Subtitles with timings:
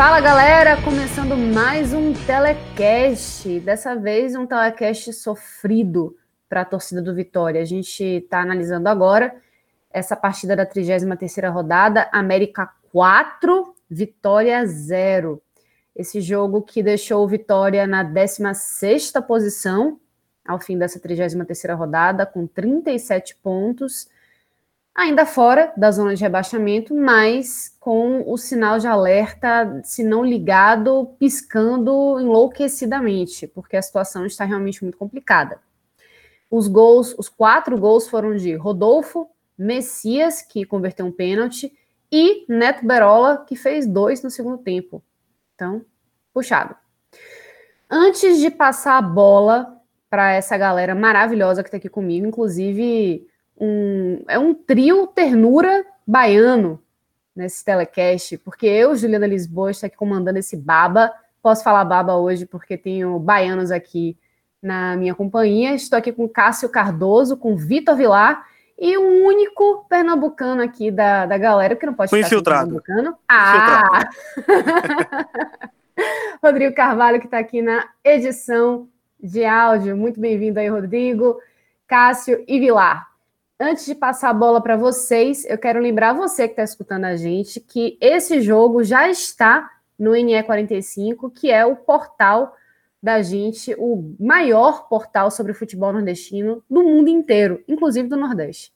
[0.00, 3.60] Fala galera, começando mais um telecast.
[3.60, 6.16] Dessa vez um telecast sofrido
[6.48, 7.60] para a torcida do Vitória.
[7.60, 9.36] A gente está analisando agora
[9.90, 15.38] essa partida da 33ª rodada, América 4, Vitória 0.
[15.94, 20.00] Esse jogo que deixou o Vitória na 16ª posição
[20.48, 24.08] ao fim dessa 33ª rodada com 37 pontos
[25.02, 31.14] ainda fora da zona de rebaixamento, mas com o sinal de alerta, se não ligado,
[31.18, 35.60] piscando enlouquecidamente, porque a situação está realmente muito complicada.
[36.50, 41.72] Os gols, os quatro gols foram de Rodolfo, Messias, que converteu um pênalti,
[42.10, 45.02] e Neto Berola, que fez dois no segundo tempo.
[45.54, 45.84] Então,
[46.34, 46.74] puxado.
[47.88, 53.29] Antes de passar a bola para essa galera maravilhosa que está aqui comigo, inclusive
[53.60, 56.82] um, é um trio ternura baiano
[57.36, 61.12] nesse telecast, porque eu, Juliana Lisboa, estou aqui comandando esse baba.
[61.42, 64.16] Posso falar baba hoje porque tenho baianos aqui
[64.62, 65.74] na minha companhia.
[65.74, 68.46] Estou aqui com Cássio Cardoso, com Vitor Vilar
[68.78, 72.80] e o único pernambucano aqui da, da galera, que não pode Fui infiltrado.
[72.82, 73.18] pernambucano.
[73.28, 74.08] Ah!
[76.42, 78.88] Rodrigo Carvalho, que está aqui na edição
[79.22, 79.94] de áudio.
[79.96, 81.38] Muito bem-vindo aí, Rodrigo,
[81.86, 83.09] Cássio e Vilar.
[83.62, 87.14] Antes de passar a bola para vocês, eu quero lembrar você que está escutando a
[87.14, 92.56] gente que esse jogo já está no NE45, que é o portal
[93.02, 98.72] da gente, o maior portal sobre futebol nordestino do mundo inteiro, inclusive do Nordeste.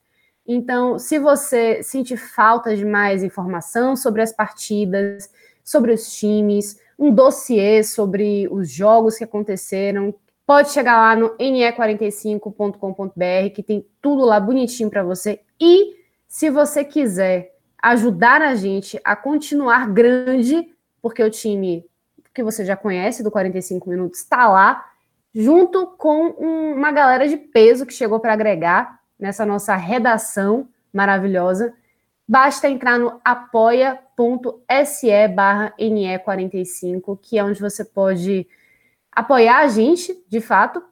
[0.47, 5.31] Então, se você sentir falta de mais informação sobre as partidas,
[5.65, 10.15] sobre os times, um dossiê sobre os jogos que aconteceram,
[10.47, 15.41] Pode chegar lá no ne45.com.br, que tem tudo lá bonitinho para você.
[15.61, 15.97] E
[16.29, 21.87] se você quiser ajudar a gente a continuar grande, porque o time
[22.35, 24.85] que você já conhece do 45 minutos está lá,
[25.35, 31.73] junto com uma galera de peso que chegou para agregar nessa nossa redação maravilhosa.
[32.27, 38.47] Basta entrar no apoia.se barra NE45, que é onde você pode
[39.15, 40.83] apoiar a gente, de fato,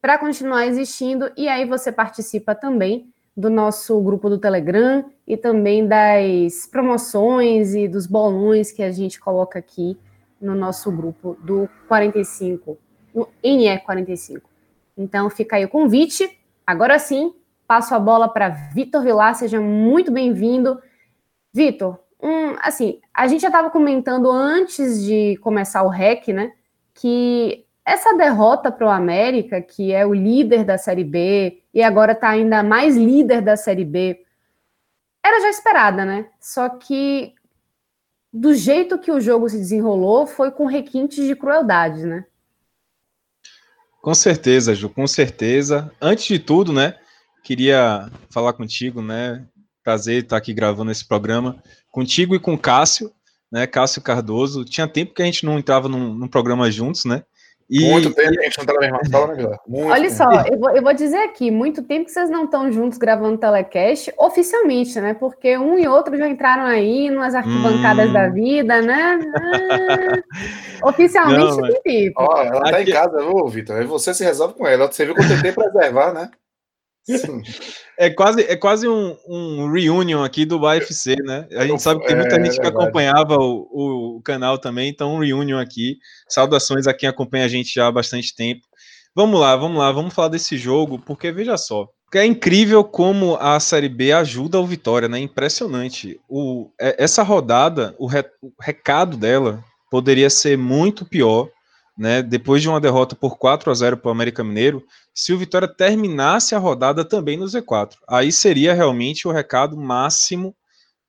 [0.00, 1.30] para continuar existindo.
[1.36, 7.88] E aí você participa também do nosso grupo do Telegram e também das promoções e
[7.88, 9.96] dos bolões que a gente coloca aqui
[10.40, 12.76] no nosso grupo do 45,
[13.14, 14.42] no NE45.
[14.96, 16.38] Então fica aí o convite.
[16.66, 17.32] Agora sim,
[17.66, 20.80] passo a bola para Vitor Vilar, seja muito bem-vindo.
[21.54, 26.52] Vitor, um, assim, a gente já estava comentando antes de começar o REC, né?
[26.94, 32.12] Que essa derrota para o América, que é o líder da Série B e agora
[32.12, 34.24] está ainda mais líder da Série B,
[35.24, 36.26] era já esperada, né?
[36.40, 37.34] Só que
[38.32, 42.24] do jeito que o jogo se desenrolou, foi com requintes de crueldade, né?
[44.00, 45.92] Com certeza, Ju, com certeza.
[46.00, 46.98] Antes de tudo, né,
[47.44, 49.46] queria falar contigo, né?
[49.84, 53.12] Prazer estar aqui gravando esse programa contigo e com o Cássio
[53.52, 53.66] né?
[53.66, 54.64] Cássio Cardoso.
[54.64, 57.22] Tinha tempo que a gente não entrava num, num programa juntos, né?
[57.70, 57.88] E...
[57.88, 60.14] Muito tempo que a gente não tá na mesma sala, né, Olha tempo.
[60.14, 63.38] só, eu vou, eu vou, dizer aqui, muito tempo que vocês não estão juntos gravando
[63.38, 65.14] telecast, oficialmente, né?
[65.14, 68.12] Porque um e outro já entraram aí nas arquibancadas hum.
[68.12, 69.18] da vida, né?
[70.82, 72.14] Ah, oficialmente não, tem tempo.
[72.20, 72.90] Ó, ela tá aqui...
[72.90, 73.76] em casa, viu, Vitor?
[73.76, 74.90] Aí você se resolve com ela.
[74.90, 76.30] Você viu que eu tentei preservar, né?
[77.98, 81.46] É quase, é quase um, um reunion aqui do UFC, né?
[81.52, 85.14] A gente sabe que tem muita é, gente que acompanhava o, o canal também, então
[85.14, 85.98] um reunion aqui.
[86.28, 88.62] Saudações a quem acompanha a gente já há bastante tempo.
[89.14, 91.88] Vamos lá, vamos lá, vamos falar desse jogo, porque veja só.
[92.14, 95.18] É incrível como a Série B ajuda o Vitória, né?
[95.18, 96.20] Impressionante.
[96.28, 101.48] O, é, essa rodada, o, re, o recado dela poderia ser muito pior
[101.96, 104.84] né, depois de uma derrota por 4 a 0 para o América Mineiro,
[105.14, 107.96] se o Vitória terminasse a rodada também no Z4.
[108.08, 110.54] Aí seria realmente o recado máximo,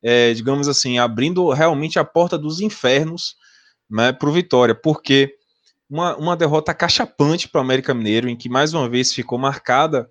[0.02, 3.36] é, digamos assim, abrindo realmente a porta dos infernos
[3.90, 5.34] né, para o Vitória, porque
[5.90, 10.10] uma, uma derrota cachapante para o América Mineiro, em que mais uma vez ficou marcada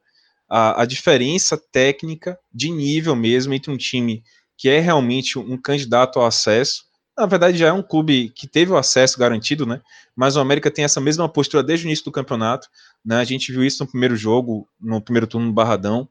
[0.48, 4.22] a, a diferença técnica de nível mesmo entre um time
[4.56, 6.84] que é realmente um candidato ao acesso
[7.17, 9.81] na verdade já é um clube que teve o acesso garantido, né?
[10.17, 12.69] Mas o América tem essa mesma postura desde o início do campeonato,
[13.05, 13.17] né?
[13.17, 16.09] A gente viu isso no primeiro jogo, no primeiro turno no Barradão.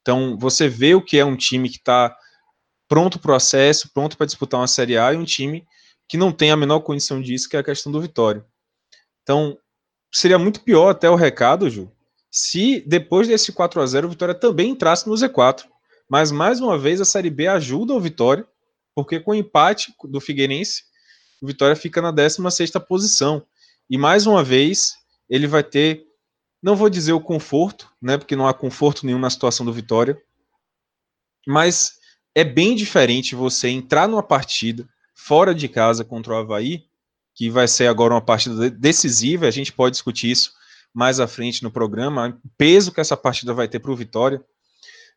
[0.00, 2.16] Então você vê o que é um time que está
[2.88, 5.66] pronto para o acesso, pronto para disputar uma Série A, e um time
[6.08, 8.44] que não tem a menor condição disso, que é a questão do Vitória.
[9.22, 9.58] Então
[10.10, 11.92] seria muito pior até o recado, Ju,
[12.30, 15.66] se depois desse 4 a 0 o Vitória também entrasse no Z4.
[16.08, 18.46] Mas mais uma vez a Série B ajuda o Vitória
[18.94, 20.84] porque com o empate do Figueirense,
[21.40, 23.44] o Vitória fica na 16 posição.
[23.88, 24.96] E mais uma vez,
[25.28, 26.04] ele vai ter,
[26.62, 30.20] não vou dizer o conforto, né, porque não há conforto nenhum na situação do Vitória,
[31.46, 31.98] mas
[32.34, 36.84] é bem diferente você entrar numa partida fora de casa contra o Havaí,
[37.34, 40.52] que vai ser agora uma partida decisiva, a gente pode discutir isso
[40.92, 44.44] mais à frente no programa, o peso que essa partida vai ter para o Vitória,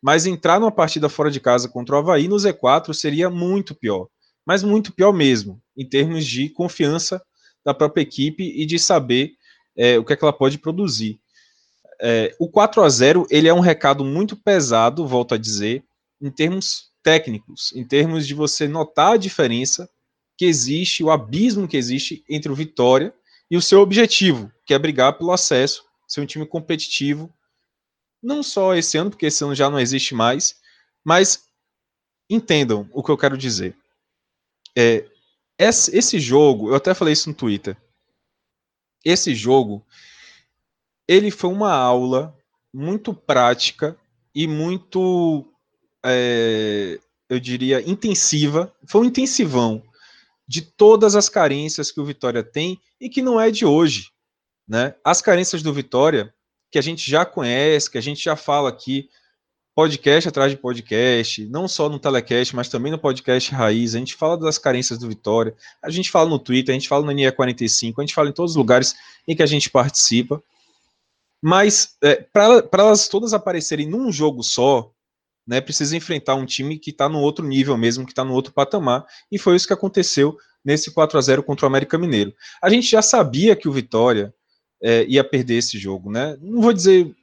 [0.02, 4.08] mas entrar numa partida fora de casa contra o Havaí no Z4 seria muito pior.
[4.46, 7.22] Mas muito pior mesmo, em termos de confiança
[7.64, 9.34] da própria equipe e de saber
[9.78, 11.20] é, o que, é que ela pode produzir.
[12.02, 15.84] É, o 4 a 0 ele é um recado muito pesado, volto a dizer,
[16.20, 19.88] em termos técnicos, em termos de você notar a diferença
[20.36, 23.14] que existe, o abismo que existe entre o Vitória
[23.50, 27.32] e o seu objetivo, que é brigar pelo acesso, ser um time competitivo
[28.22, 30.60] não só esse ano, porque esse ano já não existe mais,
[31.04, 31.46] mas
[32.30, 33.76] entendam o que eu quero dizer.
[34.78, 35.06] É,
[35.58, 37.76] esse jogo, eu até falei isso no Twitter.
[39.04, 39.86] Esse jogo,
[41.08, 42.36] ele foi uma aula
[42.74, 43.98] muito prática
[44.34, 45.46] e muito,
[46.06, 48.74] é, eu diria, intensiva.
[48.88, 49.84] Foi um intensivão
[50.48, 54.12] de todas as carências que o Vitória tem e que não é de hoje.
[54.68, 54.96] Né?
[55.04, 56.34] As carências do Vitória
[56.72, 59.10] que a gente já conhece, que a gente já fala aqui,
[59.76, 63.94] podcast atrás de podcast, não só no telecast, mas também no podcast Raiz.
[63.94, 67.06] A gente fala das carências do Vitória, a gente fala no Twitter, a gente fala
[67.06, 68.96] no NIE45, a gente fala em todos os lugares
[69.28, 70.42] em que a gente participa.
[71.42, 74.92] Mas é, para elas todas aparecerem num jogo só,
[75.46, 78.54] né, precisa enfrentar um time que está no outro nível mesmo, que está no outro
[78.54, 82.34] patamar, e foi isso que aconteceu nesse 4 a 0 contra o América Mineiro.
[82.62, 84.34] A gente já sabia que o Vitória
[84.82, 86.38] é, ia perder esse jogo, né?
[86.42, 87.14] Não vou dizer,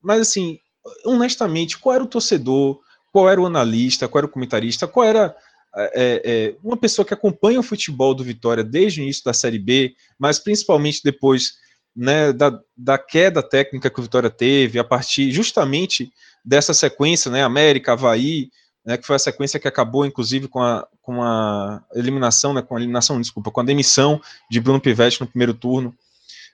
[0.00, 0.58] mas assim,
[1.04, 2.80] honestamente, qual era o torcedor,
[3.12, 5.36] qual era o analista, qual era o comentarista, qual era
[5.74, 9.58] é, é, uma pessoa que acompanha o futebol do Vitória desde o início da Série
[9.58, 11.54] B, mas principalmente depois
[11.94, 16.12] né, da, da queda técnica que o Vitória teve, a partir justamente
[16.44, 18.50] dessa sequência, né, América, Havaí,
[18.84, 22.74] né, que foi a sequência que acabou, inclusive, com a, com a eliminação, né, com
[22.74, 24.20] a eliminação, desculpa, com a demissão
[24.50, 25.94] de Bruno Pivetti no primeiro turno,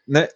[0.07, 0.29] né,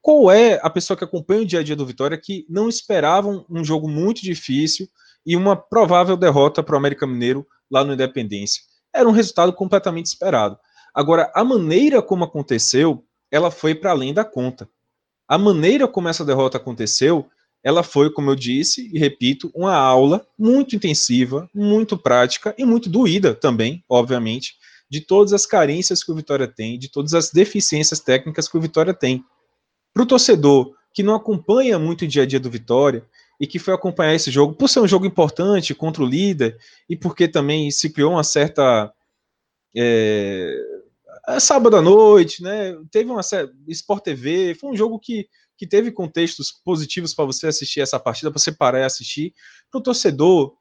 [0.00, 3.28] qual é a pessoa que acompanha o dia a dia do Vitória que não esperava
[3.28, 4.88] um, um jogo muito difícil
[5.26, 8.62] e uma provável derrota para o América Mineiro lá no Independência?
[8.94, 10.58] Era um resultado completamente esperado.
[10.94, 14.68] Agora, a maneira como aconteceu, ela foi para além da conta.
[15.26, 17.26] A maneira como essa derrota aconteceu,
[17.62, 22.90] ela foi, como eu disse e repito, uma aula muito intensiva, muito prática e muito
[22.90, 24.56] doída também, obviamente,
[24.90, 28.60] de todas as carências que o Vitória tem, de todas as deficiências técnicas que o
[28.60, 29.24] Vitória tem.
[29.92, 33.04] Para o torcedor que não acompanha muito o dia a dia do Vitória
[33.40, 36.56] e que foi acompanhar esse jogo, por ser um jogo importante contra o líder
[36.88, 38.92] e porque também se criou uma certa.
[39.76, 40.54] É,
[41.28, 42.76] é sábado à noite, né?
[42.90, 43.20] Teve uma
[43.68, 48.30] Sport TV, foi um jogo que, que teve contextos positivos para você assistir essa partida,
[48.30, 49.34] para você parar e assistir.
[49.70, 50.54] Para o torcedor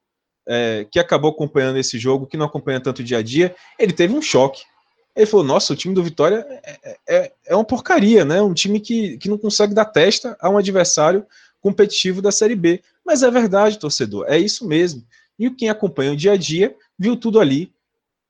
[0.48, 4.14] é, que acabou acompanhando esse jogo, que não acompanha tanto dia a dia, ele teve
[4.14, 4.64] um choque.
[5.16, 8.42] Ele falou: Nossa, o time do Vitória é, é, é uma porcaria, né?
[8.42, 11.26] Um time que, que não consegue dar testa a um adversário
[11.60, 12.82] competitivo da Série B.
[13.06, 15.06] Mas é verdade, torcedor, é isso mesmo.
[15.38, 17.74] E quem acompanha o dia a dia viu tudo ali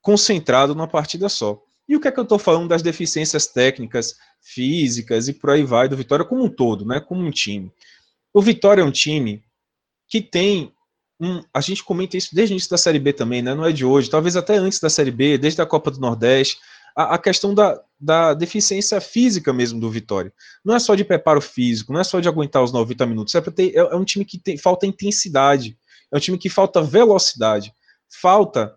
[0.02, 1.62] concentrado numa partida só.
[1.88, 5.64] E o que é que eu estou falando das deficiências técnicas, físicas e por aí
[5.64, 7.00] vai do Vitória como um todo, né?
[7.00, 7.72] Como um time.
[8.34, 9.44] O Vitória é um time
[10.08, 10.74] que tem
[11.22, 13.54] um, a gente comenta isso desde o início da Série B também, né?
[13.54, 16.58] Não é de hoje, talvez até antes da Série B, desde a Copa do Nordeste,
[16.96, 20.34] a, a questão da, da deficiência física mesmo do Vitória.
[20.66, 23.42] Não é só de preparo físico, não é só de aguentar os 90 minutos, é,
[23.42, 25.78] ter, é, é um time que tem, falta intensidade,
[26.12, 27.72] é um time que falta velocidade,
[28.22, 28.76] falta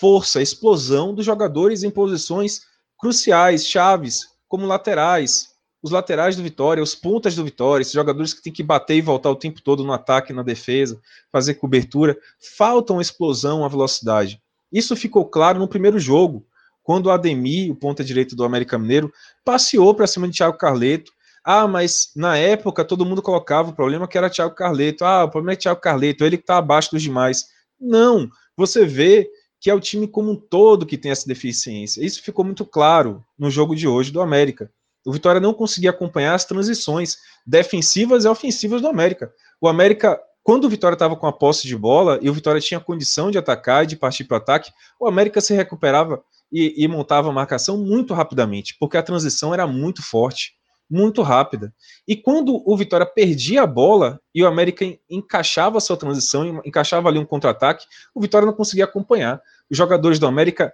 [0.00, 2.62] força, explosão dos jogadores em posições
[2.98, 5.51] cruciais, chaves, como laterais.
[5.82, 9.02] Os laterais do Vitória, os pontas do Vitória, esses jogadores que tem que bater e
[9.02, 11.00] voltar o tempo todo no ataque, na defesa,
[11.32, 12.16] fazer cobertura,
[12.56, 14.40] faltam explosão, a velocidade.
[14.70, 16.46] Isso ficou claro no primeiro jogo,
[16.82, 19.12] quando o Ademir, o ponta direito do América Mineiro,
[19.44, 21.12] passeou para cima de Thiago Carleto.
[21.44, 25.04] Ah, mas na época todo mundo colocava o problema que era Thiago Carleto.
[25.04, 27.46] Ah, o problema é Thiago Carleto, ele que está abaixo dos demais.
[27.80, 29.28] Não, você vê
[29.60, 32.04] que é o time como um todo que tem essa deficiência.
[32.04, 34.70] Isso ficou muito claro no jogo de hoje do América.
[35.04, 39.32] O Vitória não conseguia acompanhar as transições defensivas e ofensivas do América.
[39.60, 42.80] O América, quando o Vitória estava com a posse de bola e o Vitória tinha
[42.80, 46.86] condição de atacar e de partir para o ataque, o América se recuperava e, e
[46.86, 50.52] montava a marcação muito rapidamente, porque a transição era muito forte
[50.92, 51.74] muito rápida.
[52.06, 57.08] E quando o Vitória perdia a bola e o América encaixava a sua transição, encaixava
[57.08, 59.40] ali um contra-ataque, o Vitória não conseguia acompanhar.
[59.70, 60.70] Os jogadores do América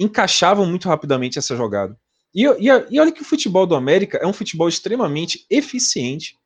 [0.00, 1.96] encaixavam muito rapidamente essa jogada.
[2.36, 6.36] E, e, e olha que o futebol do América é um futebol extremamente eficiente,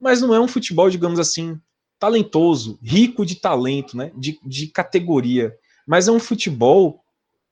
[0.00, 1.60] mas não é um futebol, digamos assim,
[1.98, 5.54] talentoso, rico de talento, né, de, de categoria.
[5.86, 7.04] Mas é um futebol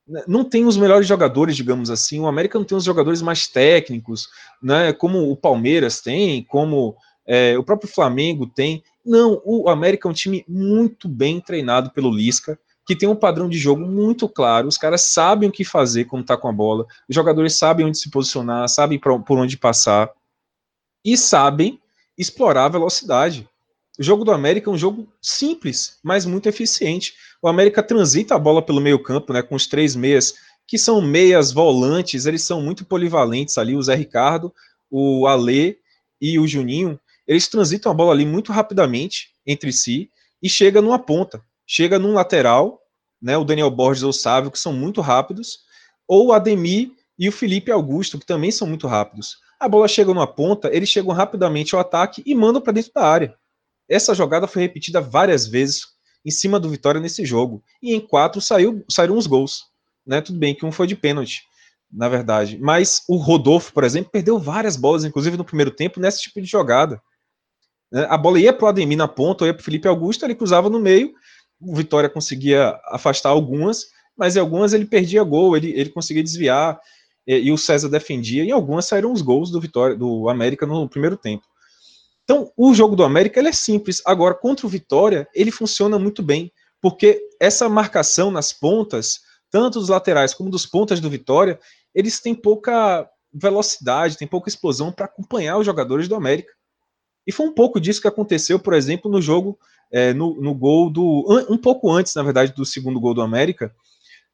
[0.09, 2.18] né, não tem os melhores jogadores, digamos assim.
[2.18, 4.28] O América não tem os jogadores mais técnicos,
[4.62, 4.92] né?
[4.92, 8.82] Como o Palmeiras tem, como é, o próprio Flamengo tem.
[9.04, 13.49] Não, o América é um time muito bem treinado pelo Lisca, que tem um padrão
[13.49, 14.69] de jogo muito claro.
[14.69, 16.87] Os caras sabem o que fazer quando tá com a bola.
[17.09, 20.11] Os jogadores sabem onde se posicionar, sabem por onde passar
[21.05, 21.81] e sabem
[22.17, 23.49] explorar a velocidade.
[23.99, 27.15] O jogo do América é um jogo simples, mas muito eficiente.
[27.43, 30.35] O América transita a bola pelo meio campo, né, com os três meias,
[30.67, 34.53] que são meias volantes, eles são muito polivalentes ali, o Zé Ricardo,
[34.91, 35.77] o Alê
[36.21, 40.11] e o Juninho, eles transitam a bola ali muito rapidamente entre si
[40.43, 42.81] e chega numa ponta, chega num lateral,
[43.21, 45.61] né, o Daniel Borges ou o Sávio, que são muito rápidos,
[46.09, 49.37] ou o Ademir e o Felipe Augusto, que também são muito rápidos.
[49.61, 53.07] A bola chega numa ponta, eles chegam rapidamente ao ataque e mandam para dentro da
[53.07, 53.35] área.
[53.88, 55.87] Essa jogada foi repetida várias vezes
[56.25, 57.62] em cima do Vitória nesse jogo.
[57.81, 59.66] E em quatro saiu, saíram uns gols.
[60.07, 60.21] Né?
[60.21, 61.42] Tudo bem que um foi de pênalti,
[61.90, 62.59] na verdade.
[62.59, 66.47] Mas o Rodolfo, por exemplo, perdeu várias bolas, inclusive no primeiro tempo, nesse tipo de
[66.49, 67.00] jogada.
[67.90, 68.07] Né?
[68.09, 70.35] A bola ia para o Ademir na ponta, ou ia para o Felipe Augusto, ele
[70.35, 71.12] cruzava no meio,
[71.62, 76.81] o Vitória conseguia afastar algumas, mas em algumas ele perdia gol, ele, ele conseguia desviar,
[77.26, 80.88] e, e o César defendia, em algumas saíram os gols do Vitória, do América no
[80.88, 81.45] primeiro tempo.
[82.25, 84.00] Então, o jogo do América é simples.
[84.07, 89.88] Agora, contra o Vitória, ele funciona muito bem, porque essa marcação nas pontas, tanto dos
[89.88, 91.59] laterais como dos pontas do Vitória,
[91.95, 96.52] eles têm pouca velocidade, têm pouca explosão para acompanhar os jogadores do América.
[97.26, 99.59] E foi um pouco disso que aconteceu, por exemplo, no jogo,
[99.93, 101.27] é, no, no gol do.
[101.49, 103.75] Um pouco antes, na verdade, do segundo gol do América.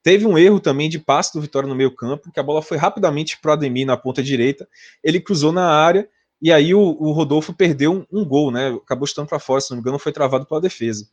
[0.02, 2.76] Teve um erro também de passe do Vitória no meio campo, que a bola foi
[2.76, 4.66] rapidamente para o Ademir na ponta direita.
[5.02, 6.08] Ele cruzou na área
[6.40, 8.68] e aí o, o Rodolfo perdeu um, um, gol, né?
[8.68, 11.08] Acabou estando para fora, se não me engano, foi travado pela defesa.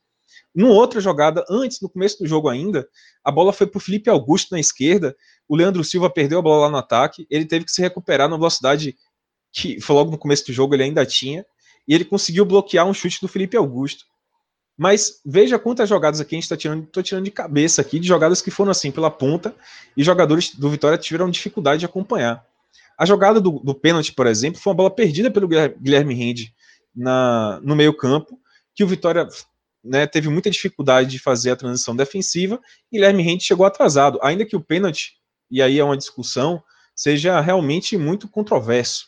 [0.54, 2.88] Numa outra jogada, antes, no começo do jogo ainda,
[3.24, 5.16] a bola foi para o Felipe Augusto na esquerda,
[5.48, 8.38] o Leandro Silva perdeu a bola lá no ataque, ele teve que se recuperar na
[8.38, 8.96] velocidade
[9.52, 11.46] que foi logo no começo do jogo ele ainda tinha,
[11.88, 14.06] e ele conseguiu bloquear um chute do Felipe Augusto.
[14.77, 18.08] Mas veja quantas jogadas aqui a gente está tirando, tô tirando de cabeça aqui, de
[18.08, 19.55] jogadas que foram assim pela ponta,
[19.96, 22.46] e jogadores do Vitória tiveram dificuldade de acompanhar.
[22.98, 26.53] A jogada do, do pênalti, por exemplo, foi uma bola perdida pelo Guilherme Rende
[26.96, 28.39] no meio-campo,
[28.74, 29.27] que o Vitória
[29.84, 32.60] né, teve muita dificuldade de fazer a transição defensiva,
[32.91, 35.13] e Guilherme Rende chegou atrasado, ainda que o pênalti,
[35.50, 36.62] e aí é uma discussão,
[36.94, 39.08] seja realmente muito controverso.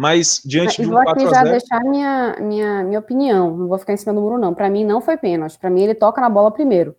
[0.00, 3.76] Mas diante de um 4 vou aqui já deixar minha, minha, minha opinião, não vou
[3.76, 4.54] ficar em cima do muro, não.
[4.54, 5.58] Para mim, não foi pênalti.
[5.58, 6.96] Para mim, ele toca na bola primeiro.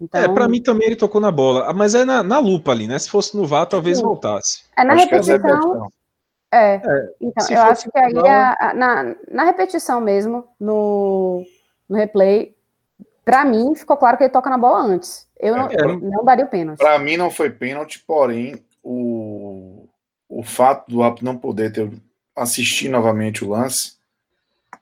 [0.00, 0.20] Então...
[0.20, 2.96] É, pra mim também ele tocou na bola, mas é na, na lupa ali, né?
[2.96, 4.04] Se fosse no VAR, talvez Sim.
[4.04, 4.62] voltasse.
[4.76, 5.88] É na acho é repetição.
[6.52, 11.44] É, é, então, eu acho que aí a, a, na, na repetição mesmo, no,
[11.88, 12.54] no replay,
[13.24, 15.26] para mim ficou claro que ele toca na bola antes.
[15.40, 16.78] Eu não, é, não daria o pênalti.
[16.78, 19.88] Para mim não foi pênalti, porém o,
[20.28, 21.90] o fato do Apo não poder ter
[22.36, 23.94] assistir novamente o lance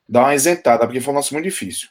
[0.08, 1.88] dá uma isentada, porque foi um lance muito difícil.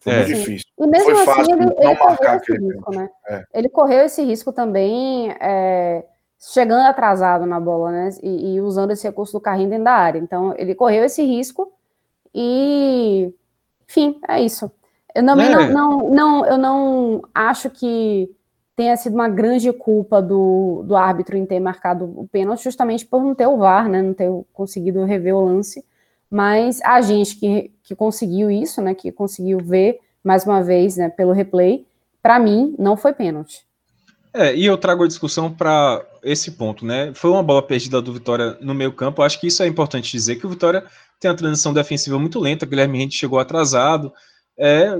[0.00, 0.16] Foi é.
[0.18, 0.66] muito difícil.
[0.78, 3.10] E mesmo Foi assim, fácil ele, não ele marcar aquele risco, né?
[3.28, 3.44] É.
[3.54, 6.04] Ele correu esse risco também, é,
[6.40, 8.10] chegando atrasado na bola, né?
[8.22, 10.18] E, e, usando esse recurso do carrinho dentro da área.
[10.18, 11.72] Então, ele correu esse risco
[12.34, 13.32] e,
[13.88, 14.70] enfim, é isso.
[15.14, 15.68] Eu também não, é.
[15.70, 18.28] não, não, eu não acho que
[18.74, 23.22] tenha sido uma grande culpa do, do árbitro em ter marcado o pênalti, justamente por
[23.22, 24.02] não ter o VAR, né?
[24.02, 25.84] Não ter conseguido rever o lance.
[26.30, 31.10] Mas a gente que, que conseguiu isso, né, que conseguiu ver mais uma vez, né,
[31.10, 31.84] pelo replay,
[32.22, 33.66] para mim não foi pênalti.
[34.32, 37.12] É, e eu trago a discussão para esse ponto, né?
[37.14, 39.20] Foi uma bola perdida do Vitória no meio campo.
[39.20, 40.84] Acho que isso é importante dizer que o Vitória
[41.20, 42.64] tem uma transição defensiva muito lenta.
[42.64, 44.10] Guilherme Rente chegou atrasado.
[44.58, 44.90] É,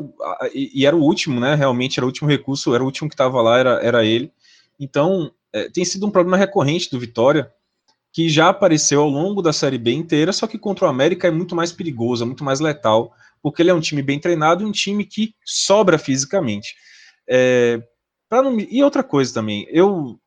[0.55, 1.55] e, era o último, né?
[1.55, 4.33] Realmente era o último recurso, era o último que estava lá, era, era ele.
[4.79, 7.51] Então, é, tem sido um problema recorrente do Vitória,
[8.13, 11.31] que já apareceu ao longo da Série B inteira, só que contra o América é
[11.31, 14.67] muito mais perigoso, é muito mais letal, porque ele é um time bem treinado e
[14.67, 16.75] um time que sobra fisicamente.
[17.29, 17.83] É,
[18.31, 20.19] não, e outra coisa também, eu,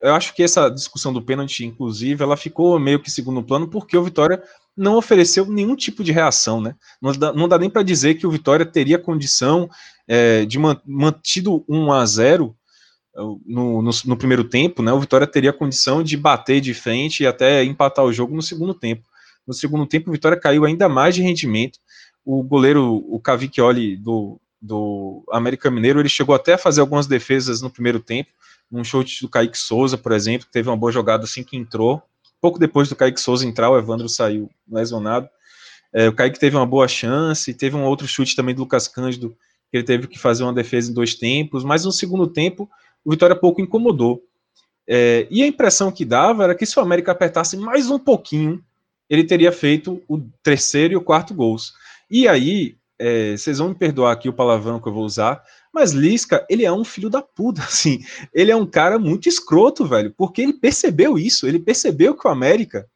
[0.00, 3.96] eu acho que essa discussão do pênalti, inclusive, ela ficou meio que segundo plano porque
[3.96, 4.42] o Vitória
[4.76, 6.74] não ofereceu nenhum tipo de reação, né?
[7.00, 9.70] Não dá, não dá nem para dizer que o Vitória teria condição
[10.06, 12.56] é, de man, mantido 1 a 0
[13.14, 14.92] é, no, no, no, primeiro tempo, né?
[14.92, 18.74] O Vitória teria condição de bater de frente e até empatar o jogo no segundo
[18.74, 19.02] tempo.
[19.46, 21.78] No segundo tempo, o Vitória caiu ainda mais de rendimento.
[22.24, 27.62] O goleiro, o Cavicchioli do, do América Mineiro, ele chegou até a fazer algumas defesas
[27.62, 28.30] no primeiro tempo,
[28.70, 32.02] um chute do Kaique Souza, por exemplo, que teve uma boa jogada assim que entrou.
[32.40, 35.28] Pouco depois do Kaique Souza entrar, o Evandro saiu lesionado.
[35.92, 39.36] É, o Kaique teve uma boa chance, teve um outro chute também do Lucas Cândido,
[39.70, 42.68] que ele teve que fazer uma defesa em dois tempos, mas no segundo tempo
[43.04, 44.22] o Vitória pouco incomodou.
[44.88, 48.62] É, e a impressão que dava era que se o América apertasse mais um pouquinho,
[49.08, 51.72] ele teria feito o terceiro e o quarto gols.
[52.10, 55.42] E aí, é, vocês vão me perdoar aqui o palavrão que eu vou usar,
[55.76, 58.00] mas Lisca, ele é um filho da puta, assim.
[58.32, 62.30] Ele é um cara muito escroto, velho, porque ele percebeu isso, ele percebeu que o
[62.30, 62.88] América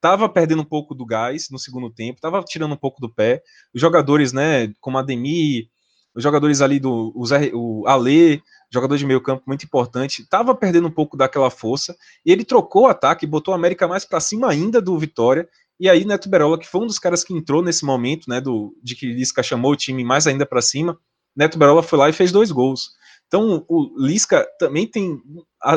[0.00, 3.42] tava perdendo um pouco do gás no segundo tempo, tava tirando um pouco do pé.
[3.74, 5.66] Os jogadores, né, como Ademir,
[6.14, 8.40] os jogadores ali do o, Zé, o Ale,
[8.72, 12.84] jogador de meio campo muito importante, tava perdendo um pouco daquela força, e ele trocou
[12.84, 15.48] o ataque, botou o América mais para cima ainda do Vitória,
[15.80, 18.72] e aí, Neto Berola, que foi um dos caras que entrou nesse momento, né, do,
[18.80, 20.96] de que Lisca chamou o time mais ainda para cima,
[21.36, 22.90] Neto Berola foi lá e fez dois gols.
[23.26, 25.20] Então, o Lisca também tem,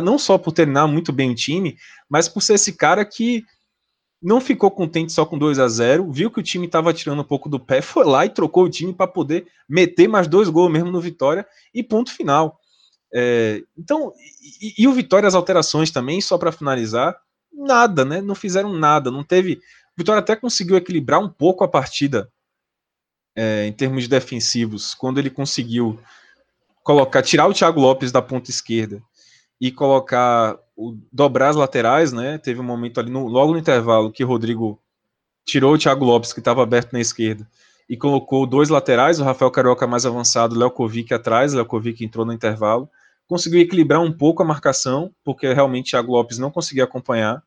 [0.02, 1.78] não só por treinar muito bem o time,
[2.10, 3.44] mas por ser esse cara que
[4.22, 7.26] não ficou contente só com 2 a 0 viu que o time estava tirando um
[7.26, 10.72] pouco do pé, foi lá e trocou o time para poder meter mais dois gols
[10.72, 12.58] mesmo no Vitória e ponto final.
[13.14, 14.12] É, então,
[14.60, 17.16] e, e, o Vitória, as alterações também, só para finalizar,
[17.54, 18.22] nada, né?
[18.22, 19.60] Não fizeram nada, não teve
[19.96, 22.32] o Vitória até conseguiu equilibrar um pouco a partida
[23.36, 26.00] é, em termos defensivos, quando ele conseguiu
[26.84, 29.02] colocar, tirar o Thiago Lopes da ponta esquerda
[29.60, 32.38] e colocar o, dobrar as laterais, né?
[32.38, 34.80] Teve um momento ali no, logo no intervalo que o Rodrigo
[35.46, 37.48] tirou o Thiago Lopes que estava aberto na esquerda
[37.90, 41.66] e colocou dois laterais, o Rafael Carioca mais avançado, o Léo Kovic atrás, o Léo
[41.66, 42.90] Kovic entrou no intervalo,
[43.28, 47.44] conseguiu equilibrar um pouco a marcação, porque realmente o Thiago Lopes não conseguia acompanhar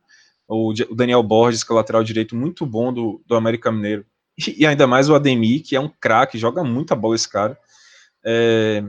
[0.48, 4.04] o Daniel Borges, que é o lateral direito muito bom do, do América Mineiro,
[4.38, 7.58] e, ainda mais o Ademir, que é um craque, joga muita bola esse cara.
[8.24, 8.84] É,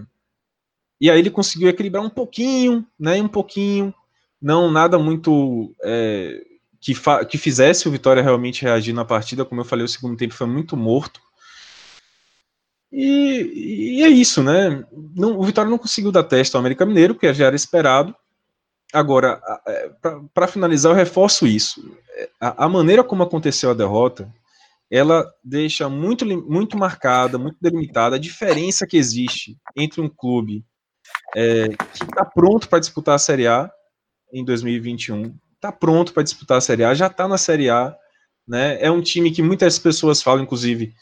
[1.00, 3.94] e aí ele conseguiu equilibrar um pouquinho, né, um pouquinho,
[4.42, 6.42] não nada muito é,
[6.82, 6.94] que,
[7.30, 10.48] que fizesse o Vitória realmente reagir na partida, como eu falei, o segundo tempo foi
[10.48, 11.22] muito morto.
[12.92, 14.86] E, e é isso, né?
[15.16, 18.16] Não, o Vitória não conseguiu dar teste ao América Mineiro, que já era esperado,
[18.94, 19.92] Agora, é,
[20.34, 21.92] para finalizar, eu reforço isso.
[22.16, 24.34] É, a, a, maneira como aconteceu a derrota,
[24.90, 30.66] ela deixa muito, muito marcada, muito delimitada a diferença que existe entre um clube
[31.36, 33.70] é, que está pronto para disputar a Série A
[34.32, 37.96] em 2021, está pronto para disputar a Série A, já está na Série A,
[38.48, 38.78] né?
[38.82, 40.94] É um time que muitas pessoas falam, inclusive,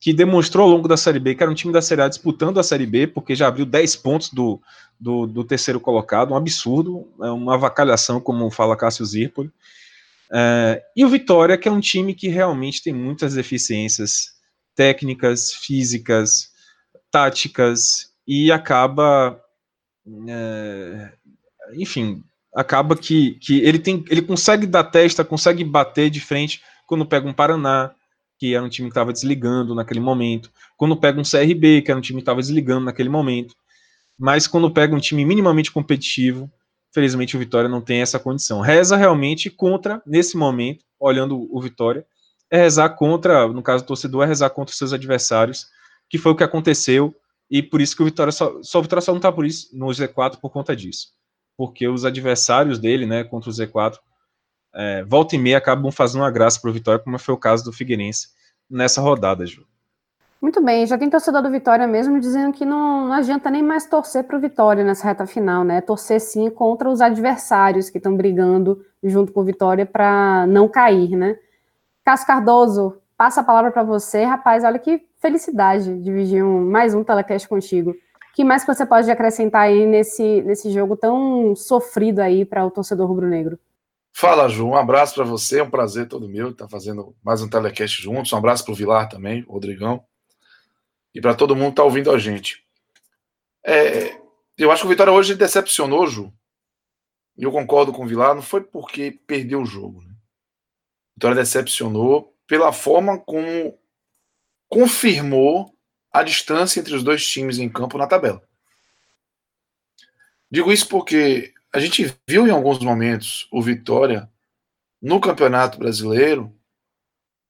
[0.00, 2.58] que demonstrou ao longo da Série B que era um time da Série A disputando
[2.58, 4.60] a Série B, porque já abriu 10 pontos do,
[4.98, 9.50] do, do terceiro colocado, um absurdo, é uma avacalhação, como fala Cássio Zirpoli.
[10.32, 14.32] É, e o Vitória, que é um time que realmente tem muitas deficiências
[14.74, 16.50] técnicas, físicas,
[17.10, 19.40] táticas, e acaba,
[20.28, 21.12] é,
[21.74, 22.22] enfim,
[22.54, 27.26] acaba que, que ele tem, ele consegue dar testa, consegue bater de frente quando pega
[27.26, 27.92] um Paraná,
[28.38, 30.50] que era um time que estava desligando naquele momento.
[30.76, 33.54] Quando pega um CRB, que era um time que estava desligando naquele momento.
[34.16, 36.50] Mas quando pega um time minimamente competitivo,
[36.92, 38.60] felizmente o Vitória não tem essa condição.
[38.60, 42.06] Reza realmente contra, nesse momento, olhando o Vitória,
[42.50, 45.66] é rezar contra, no caso do torcedor, é rezar contra os seus adversários,
[46.08, 47.14] que foi o que aconteceu,
[47.50, 49.68] e por isso que o Vitória só, só o Vitória só não está por isso
[49.76, 51.08] no Z4 por conta disso.
[51.56, 53.98] Porque os adversários dele, né, contra o Z4,
[54.74, 57.64] é, volta e meia acabam fazendo uma graça para o Vitória, como foi o caso
[57.64, 58.28] do Figueirense
[58.68, 59.66] nessa rodada, Ju.
[60.40, 63.86] Muito bem, já tem torcedor do Vitória mesmo dizendo que não, não adianta nem mais
[63.86, 65.80] torcer para o Vitória nessa reta final, né?
[65.80, 71.16] Torcer sim contra os adversários que estão brigando junto com o Vitória para não cair,
[71.16, 71.36] né?
[72.04, 74.62] Cássio Cardoso, passa a palavra para você, rapaz.
[74.62, 77.90] Olha que felicidade dividir um, mais um telecast contigo.
[77.90, 77.94] O
[78.32, 82.70] que mais que você pode acrescentar aí nesse, nesse jogo tão sofrido aí para o
[82.70, 83.58] torcedor rubro-negro?
[84.12, 84.68] Fala, Ju.
[84.68, 85.58] Um abraço para você.
[85.58, 88.32] É um prazer todo meu estar fazendo mais um telecast juntos.
[88.32, 90.04] Um abraço para o Vilar também, Rodrigão.
[91.14, 92.64] E para todo mundo que está ouvindo a gente.
[93.64, 94.20] É,
[94.56, 96.32] eu acho que o Vitória hoje decepcionou, Ju.
[97.36, 98.34] E eu concordo com o Vilar.
[98.34, 100.02] Não foi porque perdeu o jogo.
[100.02, 100.14] Né?
[101.16, 103.78] Vitória decepcionou pela forma como
[104.68, 105.74] confirmou
[106.12, 108.42] a distância entre os dois times em campo na tabela.
[110.50, 114.30] Digo isso porque a gente viu em alguns momentos o Vitória
[115.00, 116.54] no Campeonato Brasileiro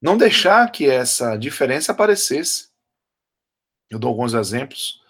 [0.01, 2.68] não deixar que essa diferença aparecesse.
[3.89, 5.01] Eu dou alguns exemplos.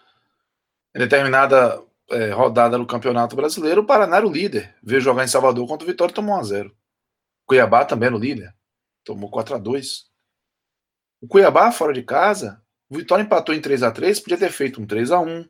[0.95, 4.75] Em determinada é, rodada no Campeonato Brasileiro, o Paraná era o líder.
[4.81, 6.77] Veio jogar em Salvador contra o Vitória e tomou 1 a 0
[7.45, 8.55] Cuiabá também era o líder.
[9.03, 10.05] Tomou 4 a 2
[11.21, 14.81] O Cuiabá, fora de casa, o Vitória empatou em 3 a 3 podia ter feito
[14.81, 15.47] um 3 a 1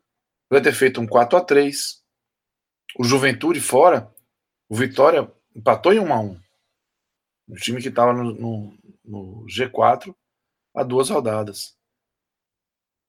[0.49, 1.99] podia ter feito um 4 a 3
[2.97, 4.13] o Juventude fora,
[4.67, 6.41] o Vitória empatou em 1 a 1
[7.49, 10.13] O time que estava no, no, no, G4
[10.75, 11.77] há duas rodadas.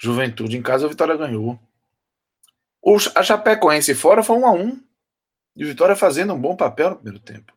[0.01, 1.61] Juventude em casa, o Vitória ganhou.
[2.81, 4.83] O, a Chapecoense fora foi 1 a 1
[5.57, 7.53] E o Vitória fazendo um bom papel no primeiro tempo.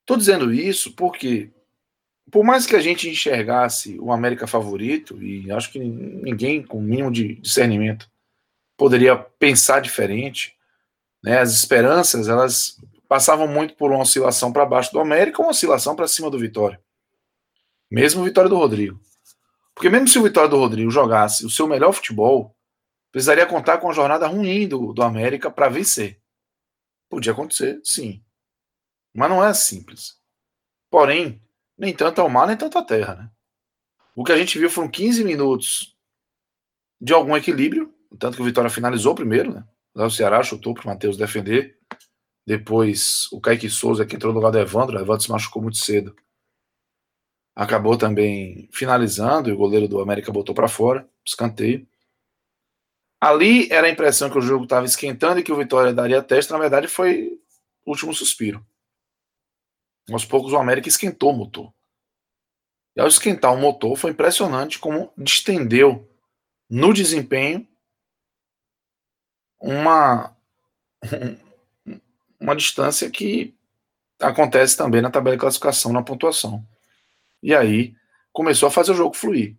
[0.00, 1.52] Estou dizendo isso porque,
[2.32, 7.12] por mais que a gente enxergasse o América favorito, e acho que ninguém com mínimo
[7.12, 8.10] de discernimento
[8.76, 10.56] poderia pensar diferente,
[11.22, 11.38] né?
[11.38, 16.08] As esperanças, elas passavam muito por uma oscilação para baixo do América uma oscilação para
[16.08, 16.80] cima do Vitória.
[17.88, 19.00] Mesmo o Vitória do Rodrigo.
[19.76, 22.56] Porque mesmo se o Vitória do Rodrigo jogasse o seu melhor futebol,
[23.12, 26.18] precisaria contar com uma jornada ruim do, do América para vencer.
[27.10, 28.24] Podia acontecer, sim.
[29.14, 30.18] Mas não é simples.
[30.90, 31.42] Porém,
[31.76, 33.16] nem tanto ao mar, nem tanto à terra.
[33.16, 33.30] Né?
[34.14, 35.94] O que a gente viu foram 15 minutos
[36.98, 39.62] de algum equilíbrio, tanto que o Vitória finalizou primeiro, né?
[39.94, 41.78] Lá o Ceará chutou para o Matheus defender.
[42.46, 44.96] Depois o Kaique Souza, que entrou no lugar do Evandro.
[44.96, 46.16] O Evandro se machucou muito cedo.
[47.56, 51.88] Acabou também finalizando e o goleiro do América botou para fora, escanteio.
[53.18, 56.52] Ali era a impressão que o jogo estava esquentando e que o Vitória daria teste.
[56.52, 57.40] Na verdade, foi
[57.82, 58.64] o último suspiro.
[60.12, 61.72] Aos poucos, o América esquentou o motor.
[62.94, 66.06] E ao esquentar o motor, foi impressionante como distendeu
[66.68, 67.66] no desempenho
[69.58, 70.36] uma,
[72.38, 73.56] uma distância que
[74.20, 76.62] acontece também na tabela de classificação, na pontuação.
[77.46, 77.94] E aí
[78.32, 79.56] começou a fazer o jogo fluir.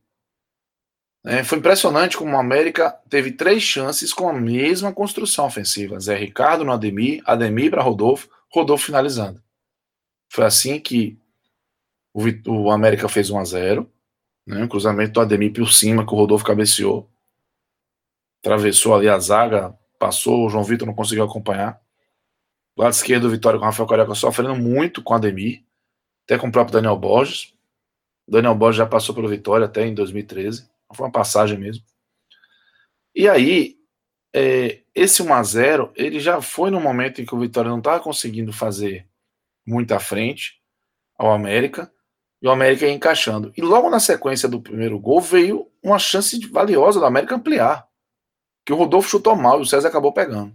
[1.26, 5.98] É, foi impressionante como o América teve três chances com a mesma construção ofensiva.
[5.98, 9.42] Zé Ricardo no Ademir, Ademir para Rodolfo, Rodolfo finalizando.
[10.28, 11.18] Foi assim que
[12.14, 13.92] o, o América fez 1 a 0
[14.46, 17.10] né, um cruzamento do Ademir por cima, que o Rodolfo cabeceou.
[18.42, 21.82] Atravessou ali a zaga, passou, o João Vitor não conseguiu acompanhar.
[22.76, 25.64] Do lado esquerdo, o Vitória com o Rafael Carioca sofrendo muito com a Ademir,
[26.26, 27.57] até com o próprio Daniel Borges.
[28.28, 30.70] Daniel Borges já passou pelo Vitória até em 2013.
[30.94, 31.84] Foi uma passagem mesmo.
[33.16, 33.78] E aí,
[34.34, 38.52] é, esse 1x0, ele já foi no momento em que o Vitória não estava conseguindo
[38.52, 39.08] fazer
[39.66, 40.62] muita frente
[41.18, 41.92] ao América,
[42.42, 43.52] e o América ia encaixando.
[43.58, 47.88] E logo na sequência do primeiro gol veio uma chance valiosa do América ampliar
[48.64, 50.54] que o Rodolfo chutou mal e o César acabou pegando,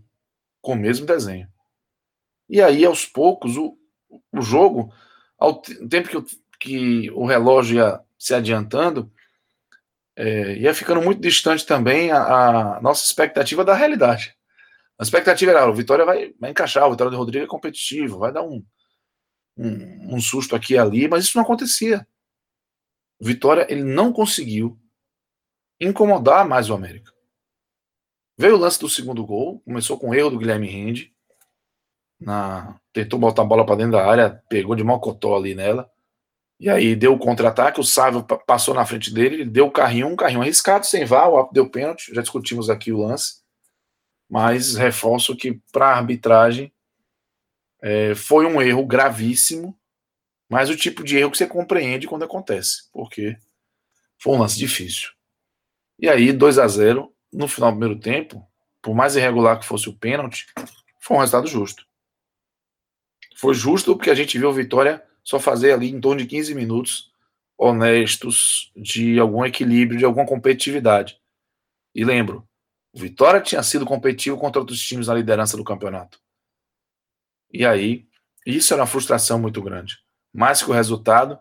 [0.61, 1.49] com o mesmo desenho.
[2.49, 3.77] E aí, aos poucos, o,
[4.31, 4.93] o jogo,
[5.39, 6.27] ao tempo que o,
[6.63, 9.13] que o relógio ia se adiantando,
[10.15, 14.37] é, ia ficando muito distante também a, a, nossa expectativa da realidade.
[14.97, 18.33] A expectativa era, o Vitória vai, vai encaixar, o Vitória do Rodrigo é competitivo, vai
[18.33, 18.65] dar um,
[19.57, 22.07] um, um susto aqui e ali, mas isso não acontecia.
[23.19, 24.79] O Vitória ele não conseguiu
[25.81, 27.13] incomodar mais o América.
[28.39, 31.13] Veio o lance do segundo gol, começou com o erro do Guilherme Rende.
[32.21, 35.92] Na, tentou botar a bola para dentro da área, pegou de mocotó ali nela.
[36.63, 40.07] E aí deu o contra-ataque, o Sávio passou na frente dele, ele deu o carrinho,
[40.07, 43.43] um carrinho arriscado, sem vá, o deu pênalti, já discutimos aqui o lance.
[44.31, 46.73] Mas reforço que para a arbitragem
[47.83, 49.77] é, foi um erro gravíssimo,
[50.49, 53.37] mas o tipo de erro que você compreende quando acontece, porque
[54.17, 55.11] foi um lance difícil.
[55.99, 58.49] E aí, 2 a 0 no final do primeiro tempo,
[58.81, 60.47] por mais irregular que fosse o pênalti,
[61.01, 61.85] foi um resultado justo.
[63.35, 66.55] Foi justo porque a gente viu a Vitória só fazer ali em torno de 15
[66.55, 67.13] minutos
[67.57, 71.21] honestos, de algum equilíbrio, de alguma competitividade.
[71.95, 72.49] E lembro,
[72.93, 76.21] o Vitória tinha sido competitivo contra outros times na liderança do campeonato.
[77.53, 78.09] E aí,
[78.45, 79.99] isso era uma frustração muito grande.
[80.33, 81.39] Mais que o resultado,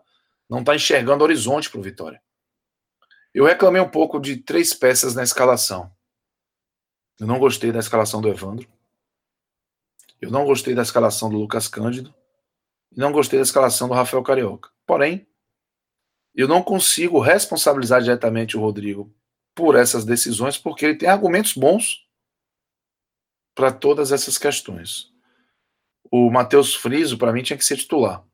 [0.48, 2.22] não está enxergando horizonte para o Vitória.
[3.34, 5.90] Eu reclamei um pouco de três peças na escalação.
[7.18, 8.68] Eu não gostei da escalação do Evandro.
[10.20, 12.14] Eu não gostei da escalação do Lucas Cândido.
[12.96, 14.70] Não gostei da escalação do Rafael Carioca.
[14.86, 15.26] Porém,
[16.34, 19.14] eu não consigo responsabilizar diretamente o Rodrigo
[19.54, 22.06] por essas decisões, porque ele tem argumentos bons
[23.54, 25.12] para todas essas questões.
[26.10, 28.24] O Matheus Friso, para mim, tinha que ser titular,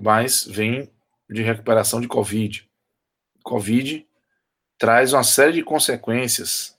[0.00, 0.92] mas vem
[1.28, 2.68] de recuperação de Covid.
[3.42, 4.06] Covid
[4.78, 6.78] traz uma série de consequências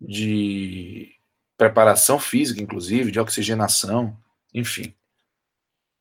[0.00, 1.14] de
[1.56, 4.16] preparação física, inclusive, de oxigenação,
[4.52, 4.94] enfim.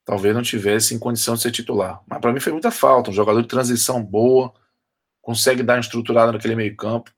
[0.03, 2.01] Talvez não tivesse em condição de ser titular.
[2.07, 3.11] Mas para mim foi muita falta.
[3.11, 4.53] Um jogador de transição boa,
[5.21, 7.11] consegue dar uma estruturada naquele meio-campo.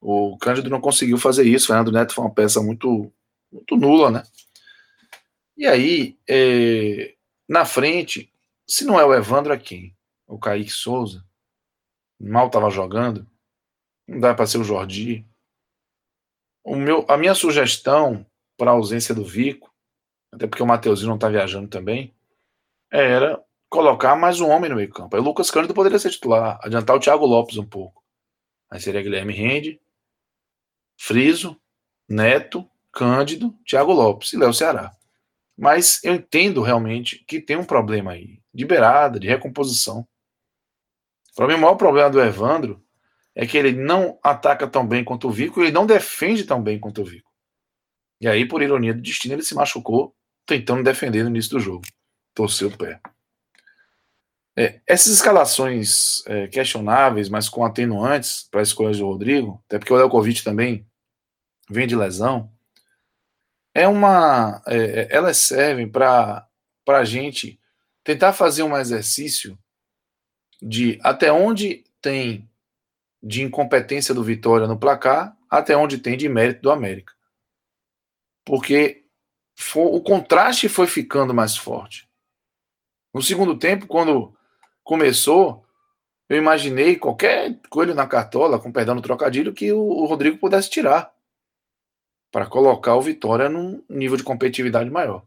[0.00, 1.64] O Cândido não conseguiu fazer isso.
[1.64, 3.12] O Fernando Neto foi uma peça muito,
[3.52, 4.22] muito nula, né?
[5.56, 7.14] E aí, é,
[7.48, 8.32] na frente,
[8.66, 9.96] se não é o Evandro, é quem?
[10.26, 11.24] O Kaique Souza.
[12.20, 13.26] Mal estava jogando.
[14.06, 15.26] Não dá para ser o Jordi.
[16.64, 18.26] O meu, a minha sugestão
[18.56, 19.72] para a ausência do Vico,
[20.32, 22.14] até porque o Mateuzinho não está viajando também,
[22.90, 25.14] era colocar mais um homem no meio campo.
[25.14, 28.02] Aí o Lucas Cândido poderia ser titular, adiantar o Thiago Lopes um pouco.
[28.70, 29.80] Aí seria Guilherme Rende,
[30.96, 31.60] Friso,
[32.08, 34.92] Neto, Cândido, Thiago Lopes e Léo Ceará.
[35.56, 40.06] Mas eu entendo realmente que tem um problema aí, de beirada, de recomposição.
[41.34, 42.82] Para mim, o maior problema do Evandro
[43.34, 46.62] é que ele não ataca tão bem quanto o Vico e ele não defende tão
[46.62, 47.30] bem quanto o Vico.
[48.20, 50.14] E aí, por ironia do destino, ele se machucou
[50.48, 51.84] tentando defender no início do jogo.
[52.34, 52.98] Torceu o pé.
[54.56, 59.92] É, essas escalações é, questionáveis, mas com atenuantes para a escolha do Rodrigo, até porque
[59.92, 60.84] o Leokovic também
[61.70, 62.50] vem de lesão,
[63.74, 66.48] é uma, é, é elas servem para
[66.88, 67.60] a gente
[68.02, 69.56] tentar fazer um exercício
[70.60, 72.50] de até onde tem
[73.22, 77.12] de incompetência do Vitória no placar, até onde tem de mérito do América.
[78.44, 79.07] Porque
[79.74, 82.08] o contraste foi ficando mais forte.
[83.12, 84.34] No segundo tempo, quando
[84.84, 85.64] começou,
[86.28, 91.12] eu imaginei qualquer coelho na cartola, com perdão no trocadilho, que o, Rodrigo pudesse tirar
[92.30, 95.24] para colocar o Vitória num nível de competitividade maior.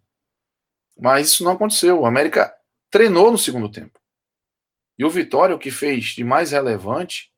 [0.99, 1.99] Mas isso não aconteceu.
[1.99, 2.55] O América
[2.91, 3.99] treinou no segundo tempo.
[4.97, 7.31] E o Vitória, o que fez de mais relevante,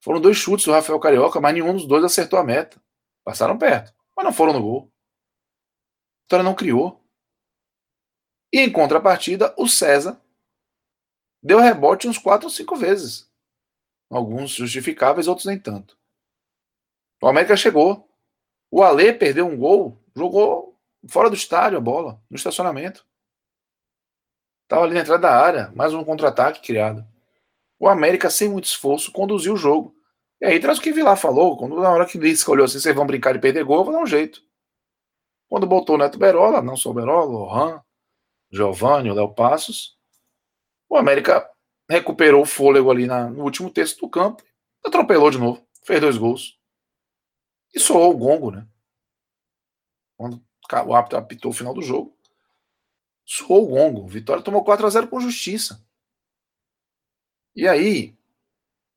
[0.00, 2.80] foram dois chutes do Rafael Carioca, mas nenhum dos dois acertou a meta.
[3.24, 4.92] Passaram perto, mas não foram no gol.
[6.26, 7.00] O Vitória não criou.
[8.52, 10.20] E em contrapartida, o César
[11.40, 13.30] deu rebote uns quatro ou cinco vezes.
[14.10, 15.96] Alguns justificáveis, outros nem tanto.
[17.22, 18.08] O América chegou.
[18.68, 20.76] O Alê perdeu um gol, jogou
[21.08, 23.06] fora do estádio a bola, no estacionamento.
[24.64, 27.06] Estava ali na entrada da área, mais um contra-ataque criado.
[27.78, 29.94] O América, sem muito esforço, conduziu o jogo.
[30.40, 32.94] E aí traz o que Vilar falou, quando na hora que ele escolheu assim, vocês
[32.94, 34.42] vão brincar de perder gol, eu vou dar um jeito.
[35.48, 37.80] Quando botou o Neto Berola, não só o Berola, o Ran,
[38.50, 39.96] Giovanni, o Léo Passos,
[40.88, 41.48] o América
[41.88, 44.42] recuperou o fôlego ali na, no último terço do campo,
[44.84, 46.58] atropelou de novo, fez dois gols.
[47.74, 48.66] E soou o gongo, né?
[50.16, 50.42] Quando
[50.86, 52.16] o árbitro apitou o final do jogo,
[53.24, 54.08] soou o gongo.
[54.08, 55.84] Vitória tomou 4 a 0 com justiça.
[57.54, 58.16] E aí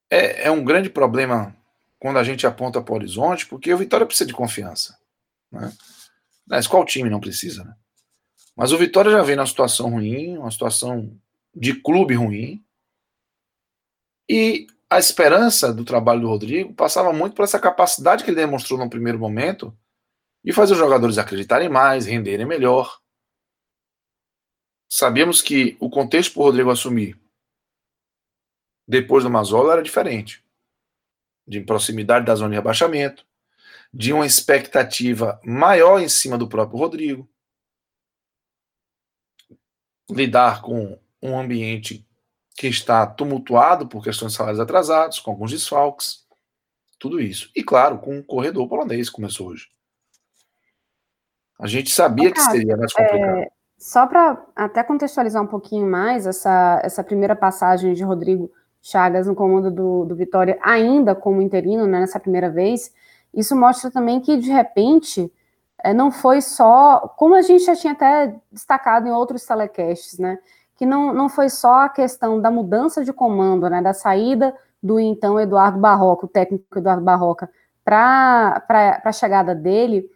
[0.09, 1.55] é, é um grande problema
[1.99, 4.97] quando a gente aponta para o horizonte, porque o Vitória precisa de confiança.
[5.51, 5.71] Né?
[6.49, 7.75] Mas qual time não precisa, né?
[8.55, 11.17] Mas o Vitória já vem na situação ruim, uma situação
[11.55, 12.65] de clube ruim.
[14.27, 18.77] E a esperança do trabalho do Rodrigo passava muito por essa capacidade que ele demonstrou
[18.77, 19.77] no primeiro momento
[20.43, 22.99] de fazer os jogadores acreditarem mais, renderem melhor.
[24.91, 27.19] Sabíamos que o contexto para o Rodrigo assumir
[28.87, 30.43] depois do Mazola era diferente.
[31.47, 33.25] De proximidade da zona de rebaixamento,
[33.93, 37.29] de uma expectativa maior em cima do próprio Rodrigo,
[40.09, 42.05] lidar com um ambiente
[42.55, 46.25] que está tumultuado por questões de salários atrasados, com alguns desfalques,
[46.99, 47.49] tudo isso.
[47.55, 49.69] E claro, com o corredor polonês começou hoje.
[51.57, 53.37] A gente sabia que seria mais complicado.
[53.39, 59.27] É, só para até contextualizar um pouquinho mais essa, essa primeira passagem de Rodrigo Chagas
[59.27, 62.93] no comando do, do Vitória, ainda como interino, né, nessa primeira vez,
[63.33, 65.31] isso mostra também que, de repente,
[65.83, 70.37] é, não foi só, como a gente já tinha até destacado em outros telecasts, né,
[70.75, 74.99] que não, não foi só a questão da mudança de comando, né, da saída do
[74.99, 77.49] então Eduardo Barroca, o técnico Eduardo Barroca,
[77.83, 78.63] para
[79.03, 80.09] a chegada dele,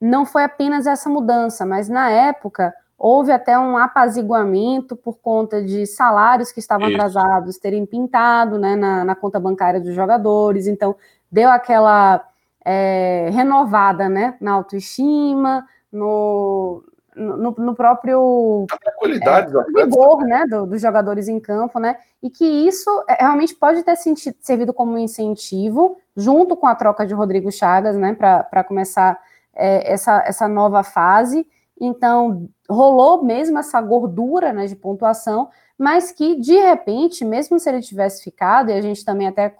[0.00, 5.86] não foi apenas essa mudança, mas na época houve até um apaziguamento por conta de
[5.86, 6.96] salários que estavam Isso.
[6.96, 10.94] atrasados terem pintado né, na, na, conta bancária dos jogadores, então
[11.30, 12.24] deu aquela
[12.64, 14.36] é, renovada, né?
[14.40, 16.82] Na autoestima, no,
[17.14, 21.96] no, no próprio a qualidade é, vigor, né, do, dos jogadores em campo, né?
[22.22, 26.74] E que isso é, realmente pode ter sentido, servido como um incentivo, junto com a
[26.74, 29.18] troca de Rodrigo Chagas, né, para começar
[29.54, 31.46] é, essa, essa nova fase.
[31.80, 37.80] Então, rolou mesmo essa gordura né, de pontuação, mas que, de repente, mesmo se ele
[37.80, 39.52] tivesse ficado, e a gente também até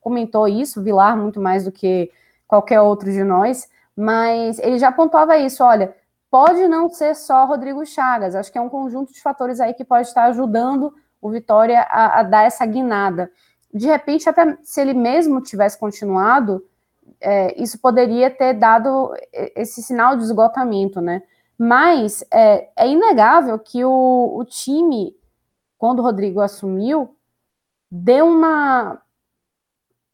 [0.00, 2.10] comentou isso, Vilar muito mais do que
[2.48, 5.94] qualquer outro de nós, mas ele já pontuava isso, olha,
[6.30, 9.84] pode não ser só Rodrigo Chagas, acho que é um conjunto de fatores aí que
[9.84, 13.30] pode estar ajudando o Vitória a, a dar essa guinada.
[13.72, 16.64] De repente, até se ele mesmo tivesse continuado,
[17.20, 21.22] é, isso poderia ter dado esse sinal de esgotamento, né?
[21.58, 25.14] Mas é, é inegável que o, o time,
[25.76, 27.16] quando o Rodrigo assumiu,
[27.90, 29.02] deu uma,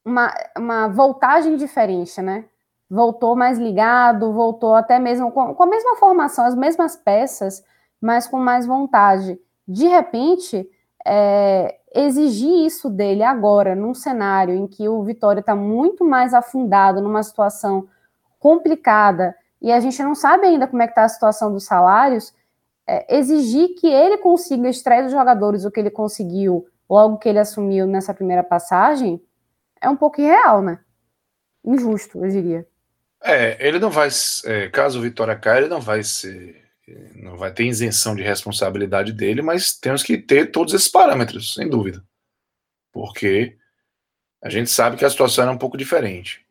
[0.05, 2.45] uma, uma voltagem diferente, né?
[2.89, 7.63] Voltou mais ligado, voltou até mesmo com, com a mesma formação, as mesmas peças,
[7.99, 9.39] mas com mais vontade.
[9.67, 10.69] De repente,
[11.03, 17.01] é, exigir isso dele agora, num cenário em que o Vitória está muito mais afundado,
[17.01, 17.87] numa situação
[18.39, 22.31] complicada, e a gente não sabe ainda como é que está a situação dos salários,
[22.87, 27.39] é, exigir que ele consiga extrair dos jogadores o que ele conseguiu logo que ele
[27.39, 29.19] assumiu nessa primeira passagem,
[29.81, 30.79] é um pouco irreal, né?
[31.63, 32.67] Injusto, eu diria.
[33.23, 34.09] É, ele não vai,
[34.45, 36.65] é, caso o Vitória caia, ele não vai ser
[37.15, 41.67] não vai ter isenção de responsabilidade dele, mas temos que ter todos esses parâmetros, sem
[41.67, 42.03] dúvida.
[42.91, 43.57] Porque
[44.41, 46.45] a gente sabe que a situação era um pouco diferente.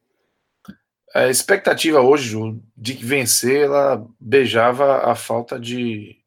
[1.14, 6.18] A expectativa hoje, Ju, de vencer, ela beijava a falta de,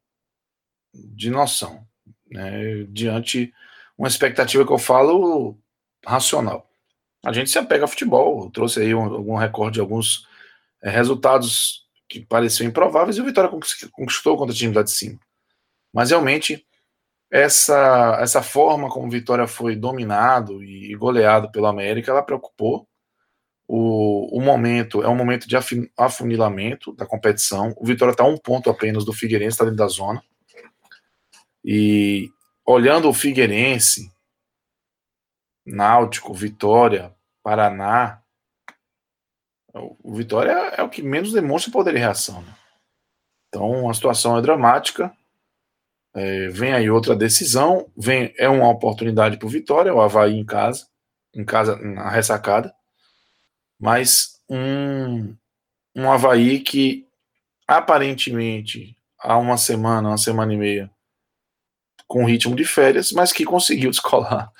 [0.94, 1.86] de noção.
[2.30, 2.84] Né?
[2.88, 3.52] Diante
[3.98, 5.58] uma expectativa que eu falo
[6.06, 6.67] racional.
[7.28, 10.26] A gente se apega a futebol, eu trouxe aí um, algum recorde de alguns
[10.82, 13.50] é, resultados que pareciam improváveis e o Vitória
[13.92, 15.20] conquistou contra o time lá de cima.
[15.92, 16.66] Mas realmente
[17.30, 22.88] essa essa forma como o Vitória foi dominado e goleado pelo América, ela preocupou.
[23.66, 25.54] O, o momento é um momento de
[25.98, 27.74] afunilamento da competição.
[27.76, 30.22] O Vitória está um ponto apenas do Figueirense, está dentro da zona.
[31.62, 32.30] E
[32.64, 34.10] olhando o Figueirense,
[35.66, 37.14] Náutico, Vitória,
[37.48, 38.20] Paraná,
[39.72, 42.42] o Vitória é o que menos demonstra poder de reação.
[42.42, 42.54] Né?
[43.48, 45.10] Então a situação é dramática.
[46.14, 47.90] É, vem aí outra decisão.
[47.96, 50.86] Vem, é uma oportunidade para o Vitória, o Havaí em casa,
[51.34, 52.70] em casa, na ressacada.
[53.80, 55.34] Mas um,
[55.96, 57.08] um Havaí que
[57.66, 60.90] aparentemente há uma semana, uma semana e meia,
[62.06, 64.52] com ritmo de férias, mas que conseguiu descolar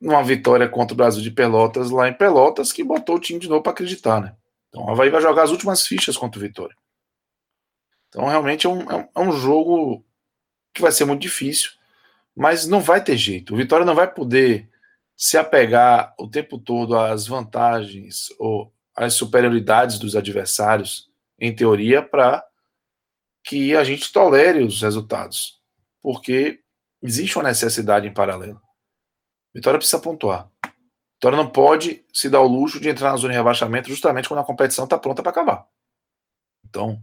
[0.00, 3.48] numa vitória contra o Brasil de Pelotas lá em Pelotas, que botou o time de
[3.48, 4.34] novo para acreditar, né?
[4.68, 6.74] Então o Havaí vai jogar as últimas fichas contra o Vitória.
[8.08, 10.04] Então realmente é é um, é um jogo
[10.72, 11.72] que vai ser muito difícil,
[12.34, 13.52] mas não vai ter jeito.
[13.52, 14.68] O Vitória não vai poder
[15.16, 22.44] se apegar o tempo todo às vantagens ou às superioridades dos adversários, em teoria, para
[23.44, 25.60] que a gente tolere os resultados.
[26.02, 26.60] Porque
[27.02, 28.60] existe uma necessidade em paralelo.
[29.54, 30.48] Vitória precisa pontuar.
[31.14, 34.40] Vitória não pode se dar o luxo de entrar na zona de rebaixamento justamente quando
[34.40, 35.66] a competição está pronta para acabar.
[36.64, 37.00] Então,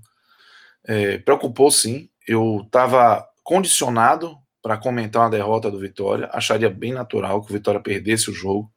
[0.83, 2.09] é, preocupou sim.
[2.27, 6.29] Eu estava condicionado para comentar uma derrota do Vitória.
[6.33, 8.71] Acharia bem natural que o Vitória perdesse o jogo,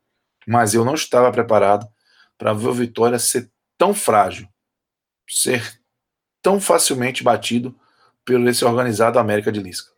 [0.47, 1.89] mas eu não estava preparado
[2.37, 4.49] para ver o Vitória ser tão frágil,
[5.29, 5.81] ser
[6.43, 7.79] tão facilmente batido
[8.25, 9.91] pelo esse organizado América de Lisca.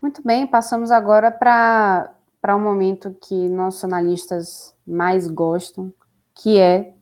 [0.00, 5.90] Muito bem, passamos agora para para um momento que nossos analistas mais gostam,
[6.34, 6.92] que é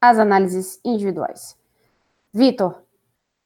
[0.00, 1.54] as análises individuais.
[2.32, 2.80] Vitor,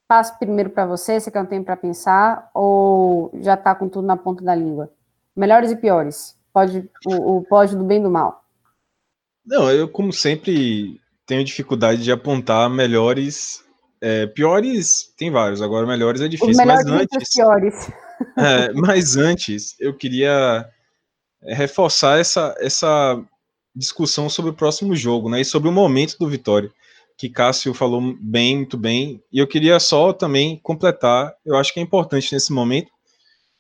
[0.07, 4.07] passo primeiro para você, você quer um tempo para pensar ou já está com tudo
[4.07, 4.89] na ponta da língua?
[5.35, 8.45] Melhores e piores, pode, o, o pódio do bem e do mal.
[9.45, 13.65] Não, eu, como sempre, tenho dificuldade de apontar melhores.
[14.01, 17.35] É, piores, tem vários, agora melhores é difícil, mas antes.
[17.35, 17.91] Piores.
[18.71, 20.69] É, mas antes, eu queria
[21.43, 23.23] é, reforçar essa, essa
[23.75, 25.41] discussão sobre o próximo jogo, né?
[25.41, 26.71] E sobre o momento do Vitória,
[27.17, 29.23] que Cássio falou bem, muito bem.
[29.33, 32.91] E eu queria só também completar, eu acho que é importante nesse momento,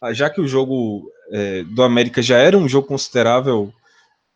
[0.01, 3.73] ah, já que o jogo é, do América já era um jogo considerável,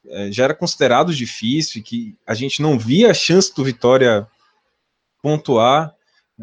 [0.06, 4.26] é, já era considerado difícil, que a gente não via a chance do Vitória
[5.22, 5.94] pontuar,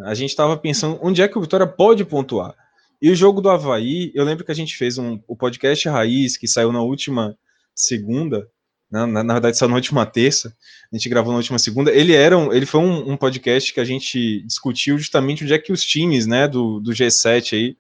[0.04, 2.56] a gente estava pensando onde é que o Vitória pode pontuar.
[3.02, 6.38] E o jogo do Havaí, eu lembro que a gente fez um, o podcast Raiz,
[6.38, 7.36] que saiu na última
[7.74, 8.47] segunda,
[8.91, 10.56] Na, na, na, verdade, só na última terça,
[10.91, 11.91] a gente gravou na última segunda.
[11.91, 15.58] Ele era um, ele foi um, um, podcast que a gente discutiu justamente onde é
[15.58, 17.78] que os times né, do, do G7 aí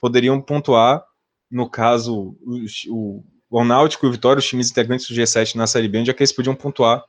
[0.00, 1.02] poderiam pontuar,
[1.50, 2.36] no caso,
[2.88, 6.10] o, o Náutico e o Vitória, os times integrantes do G7 na Série B, onde
[6.10, 7.02] é que eles podiam pontuar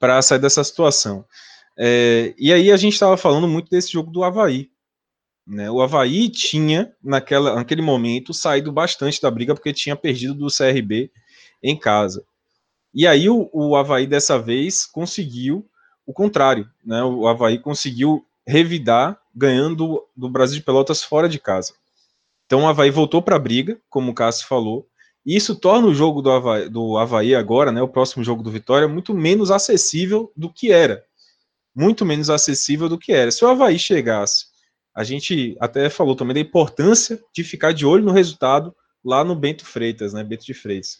[0.00, 1.24] para sair dessa situação.
[1.78, 4.68] É, e aí a gente estava falando muito desse jogo do Havaí.
[5.48, 5.70] Né?
[5.70, 11.10] O Havaí tinha, naquela, naquele momento, saído bastante da briga porque tinha perdido do CRB
[11.62, 12.22] em casa.
[12.92, 15.66] E aí o, o Havaí dessa vez conseguiu
[16.06, 16.68] o contrário.
[16.84, 17.02] Né?
[17.02, 21.72] O Havaí conseguiu revidar ganhando do Brasil de Pelotas fora de casa.
[22.44, 24.86] Então o Havaí voltou para a briga, como o Cássio falou,
[25.24, 28.50] e isso torna o jogo do Havaí, do Havaí agora, né, o próximo jogo do
[28.50, 31.04] Vitória, muito menos acessível do que era.
[31.74, 33.30] Muito menos acessível do que era.
[33.30, 34.46] Se o Havaí chegasse,
[34.98, 38.74] a gente até falou também da importância de ficar de olho no resultado
[39.04, 40.98] lá no Bento Freitas, né, Bento de Freitas,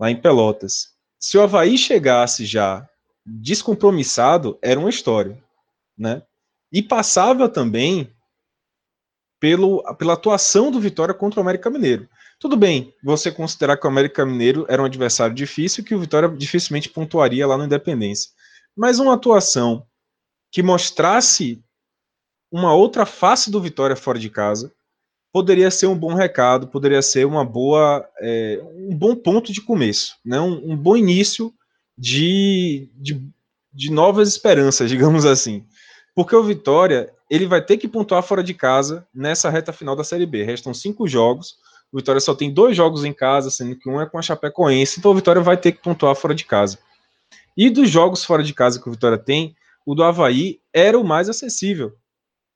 [0.00, 0.94] lá em Pelotas.
[1.20, 2.88] Se o Havaí chegasse já
[3.26, 5.38] descompromissado, era uma história,
[5.98, 6.22] né?
[6.72, 8.10] E passava também
[9.38, 12.08] pelo, pela atuação do Vitória contra o América Mineiro.
[12.40, 16.26] Tudo bem, você considerar que o América Mineiro era um adversário difícil que o Vitória
[16.30, 18.30] dificilmente pontuaria lá no Independência.
[18.74, 19.86] Mas uma atuação
[20.50, 21.62] que mostrasse
[22.52, 24.72] uma outra face do Vitória fora de casa
[25.32, 30.14] poderia ser um bom recado, poderia ser uma boa, é, um bom ponto de começo,
[30.22, 30.38] né?
[30.38, 31.52] um, um bom início
[31.96, 33.26] de, de,
[33.72, 35.64] de novas esperanças, digamos assim.
[36.14, 40.04] Porque o Vitória ele vai ter que pontuar fora de casa nessa reta final da
[40.04, 40.44] Série B.
[40.44, 41.56] Restam cinco jogos
[41.92, 44.98] o Vitória só tem dois jogos em casa, sendo que um é com a Chapecoense,
[44.98, 46.78] então o Vitória vai ter que pontuar fora de casa.
[47.54, 51.04] E dos jogos fora de casa que o Vitória tem, o do Havaí era o
[51.04, 51.92] mais acessível.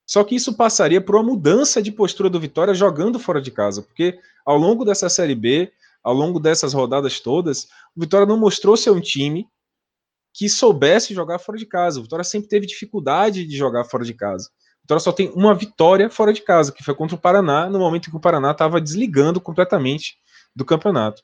[0.07, 3.81] Só que isso passaria por uma mudança de postura do Vitória jogando fora de casa,
[3.81, 5.69] porque ao longo dessa Série B,
[6.01, 9.45] ao longo dessas rodadas todas, o Vitória não mostrou ser um time
[10.33, 11.99] que soubesse jogar fora de casa.
[11.99, 14.49] O Vitória sempre teve dificuldade de jogar fora de casa.
[14.81, 18.07] Vitória só tem uma vitória fora de casa, que foi contra o Paraná, no momento
[18.07, 20.15] em que o Paraná estava desligando completamente
[20.55, 21.21] do campeonato.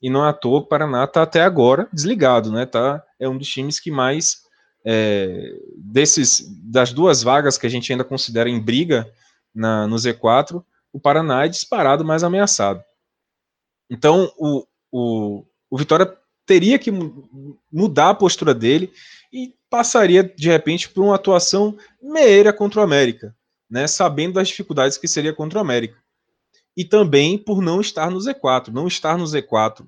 [0.00, 2.64] E não é à toa, o Paraná está até agora desligado, né?
[2.64, 4.47] Tá, é um dos times que mais
[4.90, 9.12] é, desses das duas vagas que a gente ainda considera em briga
[9.54, 12.82] na, no Z4, o Paraná é disparado mais ameaçado.
[13.90, 16.16] Então o, o, o Vitória
[16.46, 16.90] teria que
[17.70, 18.90] mudar a postura dele
[19.30, 23.36] e passaria de repente por uma atuação meia contra o América,
[23.68, 25.98] né, sabendo das dificuldades que seria contra o América.
[26.74, 29.86] E também por não estar no Z4, não estar no Z4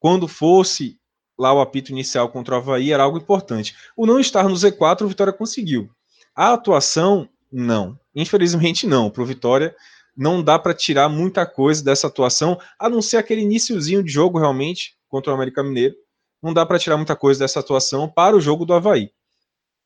[0.00, 0.98] quando fosse
[1.42, 3.74] lá o apito inicial contra o Havaí era algo importante.
[3.96, 5.90] O não estar no Z4, o Vitória conseguiu.
[6.34, 7.98] A atuação, não.
[8.14, 9.10] Infelizmente, não.
[9.10, 9.74] Para o Vitória,
[10.16, 14.38] não dá para tirar muita coisa dessa atuação, a não ser aquele iníciozinho de jogo
[14.38, 15.96] realmente contra o América Mineiro,
[16.40, 19.10] não dá para tirar muita coisa dessa atuação para o jogo do Havaí.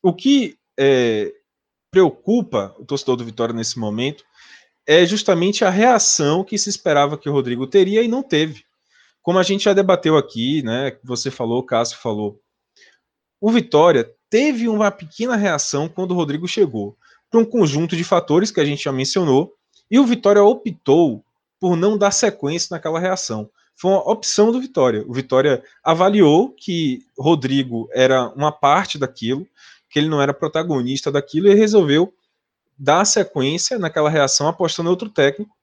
[0.01, 1.33] O que é,
[1.91, 4.23] preocupa o torcedor do Vitória nesse momento
[4.85, 8.63] é justamente a reação que se esperava que o Rodrigo teria e não teve.
[9.27, 10.97] Como a gente já debateu aqui, né?
[11.03, 12.39] Você falou, o Cássio falou.
[13.41, 16.95] O Vitória teve uma pequena reação quando o Rodrigo chegou,
[17.29, 19.53] por um conjunto de fatores que a gente já mencionou,
[19.91, 21.25] e o Vitória optou
[21.59, 25.03] por não dar sequência naquela reação foi uma opção do Vitória.
[25.05, 29.45] O Vitória avaliou que Rodrigo era uma parte daquilo,
[29.89, 32.13] que ele não era protagonista daquilo e resolveu
[32.79, 35.56] dar sequência naquela reação apostando em outro técnico.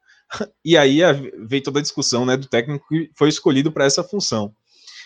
[0.64, 1.00] E aí
[1.46, 4.54] veio toda a discussão né, do técnico que foi escolhido para essa função.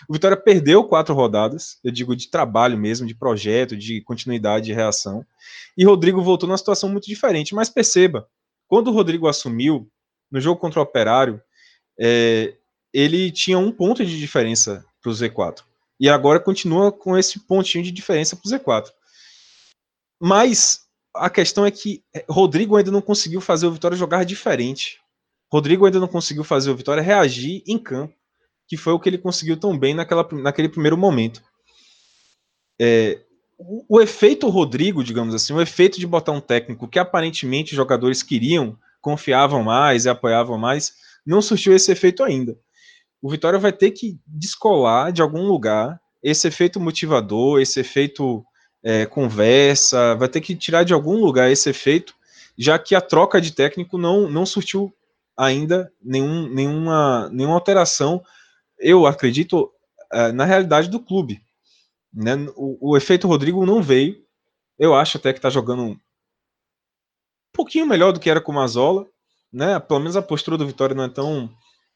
[0.07, 4.73] O Vitória perdeu quatro rodadas, eu digo de trabalho mesmo, de projeto, de continuidade de
[4.73, 5.25] reação.
[5.77, 7.53] E Rodrigo voltou numa situação muito diferente.
[7.53, 8.27] Mas perceba,
[8.67, 9.89] quando o Rodrigo assumiu,
[10.31, 11.41] no jogo contra o Operário,
[11.99, 12.55] é,
[12.93, 15.63] ele tinha um ponto de diferença para o Z4.
[15.99, 18.91] E agora continua com esse pontinho de diferença para o Z4.
[20.21, 20.81] Mas
[21.15, 24.98] a questão é que Rodrigo ainda não conseguiu fazer o Vitória jogar diferente.
[25.51, 28.13] Rodrigo ainda não conseguiu fazer o Vitória reagir em campo,
[28.67, 31.41] que foi o que ele conseguiu tão bem naquela, naquele primeiro momento.
[32.79, 33.19] É,
[33.57, 37.77] o, o efeito Rodrigo, digamos assim, o efeito de botar um técnico que aparentemente os
[37.77, 40.93] jogadores queriam, confiavam mais e apoiavam mais,
[41.25, 42.57] não surtiu esse efeito ainda
[43.21, 48.45] o Vitória vai ter que descolar de algum lugar esse efeito motivador, esse efeito
[48.83, 52.13] é, conversa, vai ter que tirar de algum lugar esse efeito,
[52.57, 54.93] já que a troca de técnico não, não surtiu
[55.39, 58.21] ainda nenhum, nenhuma, nenhuma alteração,
[58.77, 59.71] eu acredito,
[60.11, 61.41] é, na realidade do clube.
[62.13, 62.35] Né?
[62.57, 64.17] O, o, efeito Rodrigo não veio,
[64.77, 65.97] eu acho até que está jogando um
[67.53, 69.07] pouquinho melhor do que era com o Mazola,
[69.51, 69.79] né?
[69.79, 71.49] pelo menos a postura do Vitória não é tão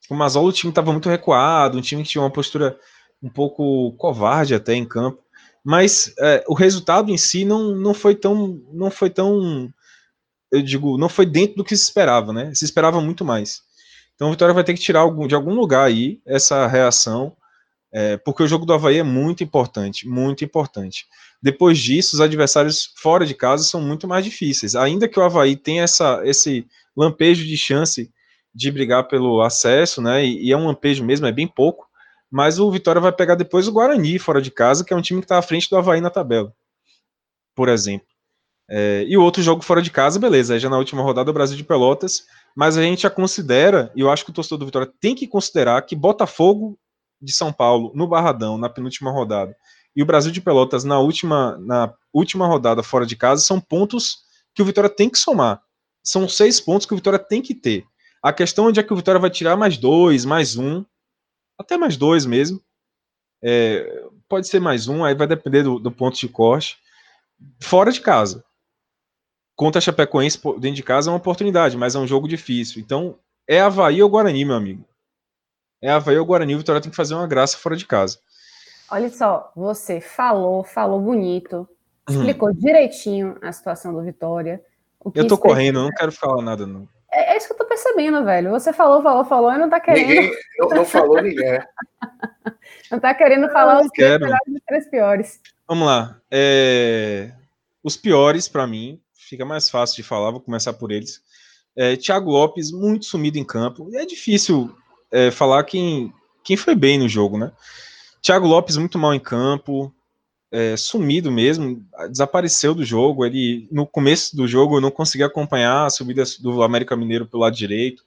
[0.10, 2.80] O Mazola, o time estava muito recuado, um time que tinha uma postura
[3.22, 5.22] um pouco covarde até em campo.
[5.64, 8.62] Mas é, o resultado em si não, não foi tão.
[8.72, 9.70] não foi tão.
[10.54, 12.54] Eu digo, não foi dentro do que se esperava, né?
[12.54, 13.64] Se esperava muito mais.
[14.14, 17.36] Então o Vitória vai ter que tirar algum, de algum lugar aí essa reação,
[17.92, 21.08] é, porque o jogo do Havaí é muito importante, muito importante.
[21.42, 24.76] Depois disso, os adversários fora de casa são muito mais difíceis.
[24.76, 28.12] Ainda que o Havaí tenha essa, esse lampejo de chance
[28.54, 30.24] de brigar pelo acesso, né?
[30.24, 31.88] E, e é um lampejo mesmo, é bem pouco.
[32.30, 35.20] Mas o Vitória vai pegar depois o Guarani fora de casa, que é um time
[35.20, 36.54] que está à frente do Havaí na tabela,
[37.56, 38.13] por exemplo.
[38.76, 41.56] É, e o outro jogo fora de casa, beleza, já na última rodada o Brasil
[41.56, 44.92] de Pelotas, mas a gente já considera, e eu acho que o torcedor do Vitória
[45.00, 46.76] tem que considerar que Botafogo
[47.22, 49.56] de São Paulo no Barradão na penúltima rodada
[49.96, 54.24] e o Brasil de Pelotas na última, na última rodada fora de casa são pontos
[54.56, 55.62] que o Vitória tem que somar.
[56.04, 57.86] São seis pontos que o Vitória tem que ter.
[58.24, 60.84] A questão é onde é que o Vitória vai tirar mais dois, mais um,
[61.60, 62.60] até mais dois mesmo.
[63.40, 66.80] É, pode ser mais um, aí vai depender do, do ponto de corte.
[67.62, 68.44] Fora de casa
[69.56, 72.82] contra a Chapecoense dentro de casa é uma oportunidade, mas é um jogo difícil.
[72.82, 73.16] Então,
[73.48, 74.86] é Havaí ou Guarani, meu amigo.
[75.82, 78.20] É Havaí ou Guarani, o Vitória tem que fazer uma graça fora de casa.
[78.90, 81.68] Olha só, você falou, falou bonito,
[82.10, 82.16] uhum.
[82.16, 82.54] explicou hum.
[82.54, 84.62] direitinho a situação do Vitória.
[85.16, 86.88] eu tô correndo, eu não quero falar nada, não.
[87.12, 88.50] É, é, isso que eu tô percebendo, velho.
[88.52, 90.08] Você falou, falou, falou e não tá querendo.
[90.08, 91.60] Ninguém, não, não falou ninguém.
[92.92, 95.42] não tá querendo falar os três melhores os três piores.
[95.68, 96.20] Vamos lá.
[96.32, 97.32] É...
[97.84, 99.00] Os piores, para mim,
[99.34, 101.22] fica mais fácil de falar, vou começar por eles.
[101.76, 103.90] É, Thiago Lopes, muito sumido em campo.
[103.96, 104.76] É difícil
[105.12, 106.14] é, falar quem,
[106.44, 107.52] quem foi bem no jogo, né?
[108.22, 109.94] Thiago Lopes, muito mal em campo,
[110.52, 113.26] é, sumido mesmo, desapareceu do jogo.
[113.26, 117.42] Ele, no começo do jogo, eu não conseguia acompanhar a subida do América Mineiro pelo
[117.42, 118.04] lado direito.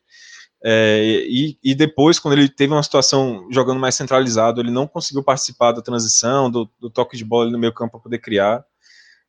[0.63, 5.25] É, e, e, depois, quando ele teve uma situação jogando mais centralizado, ele não conseguiu
[5.25, 8.65] participar da transição, do, do toque de bola no meio campo para poder criar.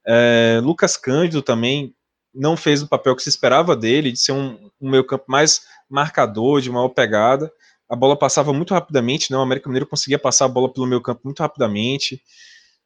[0.07, 1.93] É, Lucas Cândido também
[2.33, 5.61] não fez o papel que se esperava dele, de ser um, um meio campo mais
[5.89, 7.51] marcador, de maior pegada.
[7.89, 9.37] A bola passava muito rapidamente, né?
[9.37, 12.21] O América Mineiro conseguia passar a bola pelo meio campo muito rapidamente.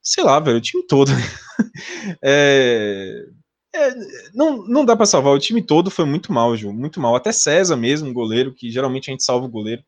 [0.02, 1.12] Sei lá, velho, o time todo.
[2.24, 3.26] é,
[3.74, 3.94] é,
[4.34, 7.16] não, não dá para salvar, o time todo foi muito mal, Ju, muito mal.
[7.16, 9.84] Até César mesmo, goleiro, que geralmente a gente salva o goleiro.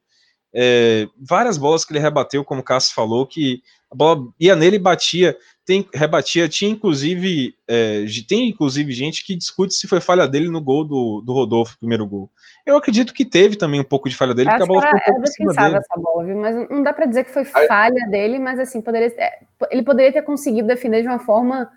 [0.55, 3.61] É, várias bolas que ele rebateu, como o Cássio falou, que
[3.93, 9.35] a bola ia nele e batia tem, rebatia, tinha inclusive, é, tem inclusive gente que
[9.35, 12.29] discute se foi falha dele no gol do, do Rodolfo, primeiro gol.
[12.65, 15.03] Eu acredito que teve também um pouco de falha dele, porque a bola ficou um
[15.03, 16.37] pouco é defensável essa bola, viu?
[16.37, 19.39] Mas não dá para dizer que foi falha dele, mas assim, poderia, é,
[19.71, 21.71] ele poderia ter conseguido defender de uma forma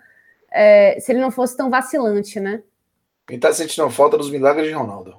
[0.51, 2.61] é, se ele não fosse tão vacilante, né?
[3.25, 5.15] Quem tá sentindo falta dos milagres de Ronaldo.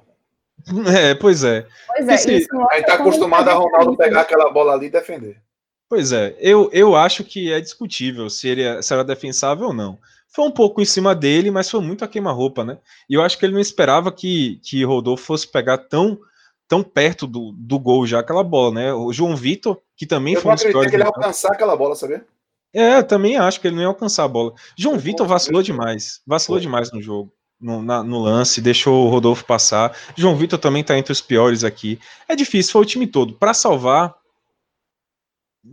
[0.93, 1.65] É, pois é.
[1.87, 5.41] Pois é, Esse, a gente tá acostumado a Ronaldo pegar aquela bola ali e defender.
[5.89, 9.73] Pois é, eu, eu acho que é discutível se, ele, é, se era defensável ou
[9.73, 9.97] não.
[10.27, 12.77] Foi um pouco em cima dele, mas foi muito a queima-roupa, né?
[13.09, 16.19] E eu acho que ele não esperava que, que Rodolfo fosse pegar tão,
[16.67, 18.93] tão perto do, do gol já aquela bola, né?
[18.93, 20.91] O João Vitor, que também eu foi um dos piores.
[20.91, 22.23] que ele ia alcançar aquela bola, sabia?
[22.71, 24.53] É, também acho que ele não ia alcançar a bola.
[24.77, 27.33] João eu Vitor vacilou demais, vacilou demais no jogo.
[27.59, 29.93] No, na, no, lance, deixou o Rodolfo passar.
[30.15, 31.99] João Vitor também tá entre os piores aqui.
[32.27, 33.33] É difícil, foi o time todo.
[33.33, 34.15] Para salvar,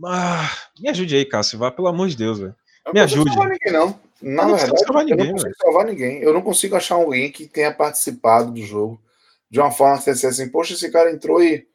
[0.05, 1.59] ah, me ajude aí, Cássio.
[1.59, 2.55] Vá, pelo amor de Deus, velho.
[2.93, 3.35] Me ajude.
[3.35, 3.99] Não ninguém, não.
[4.21, 6.21] Na eu não verdade, salvar ninguém, eu não consigo salvar ninguém.
[6.21, 9.01] Eu não consigo achar alguém que tenha participado do jogo
[9.49, 11.67] de uma forma que você assim, poxa, esse cara entrou e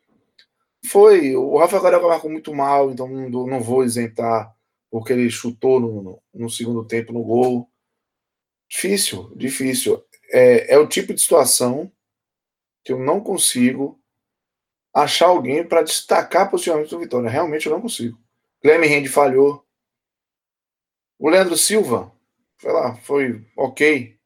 [0.84, 1.36] foi.
[1.36, 4.54] O Rafael Carioca marcou muito mal, então não, não vou isentar
[4.90, 7.68] porque ele chutou no, no, no, segundo tempo no gol.
[8.68, 10.04] Difícil, difícil.
[10.30, 11.90] É, é o tipo de situação
[12.84, 14.01] que eu não consigo
[14.92, 17.30] achar alguém para destacar positivamente do Vitória.
[17.30, 18.18] Realmente eu não consigo.
[18.60, 19.64] Cleme Rende falhou.
[21.18, 22.12] O Leandro Silva,
[22.58, 24.16] foi lá, foi ok.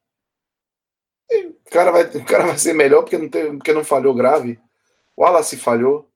[1.29, 4.13] E o cara, vai, o cara vai ser melhor porque não, teve, porque não falhou
[4.13, 4.59] grave.
[5.15, 6.09] O Wallace falhou.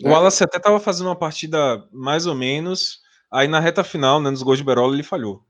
[0.00, 0.10] O né?
[0.10, 3.00] Wallace até estava fazendo uma partida mais ou menos.
[3.30, 5.42] Aí na reta final, né, nos gols de Berola, ele falhou.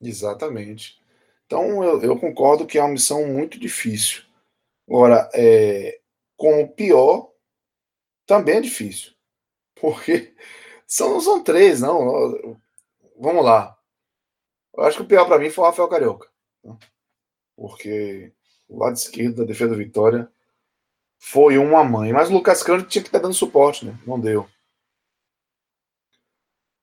[0.00, 1.00] Exatamente.
[1.46, 4.22] Então eu, eu, concordo que é uma missão muito difícil.
[4.88, 5.99] Agora, é,
[6.40, 7.30] com o pior
[8.24, 9.12] também é difícil.
[9.78, 10.34] Porque
[10.88, 12.58] são, são três, não.
[13.18, 13.78] Vamos lá.
[14.74, 16.30] Eu acho que o pior para mim foi o Rafael Carioca.
[16.64, 16.78] Né?
[17.54, 18.32] Porque
[18.66, 20.32] o lado esquerdo da defesa da Vitória
[21.18, 22.10] foi uma mãe.
[22.10, 23.98] Mas o Lucas Cândido tinha que estar dando suporte, né?
[24.06, 24.48] Não deu.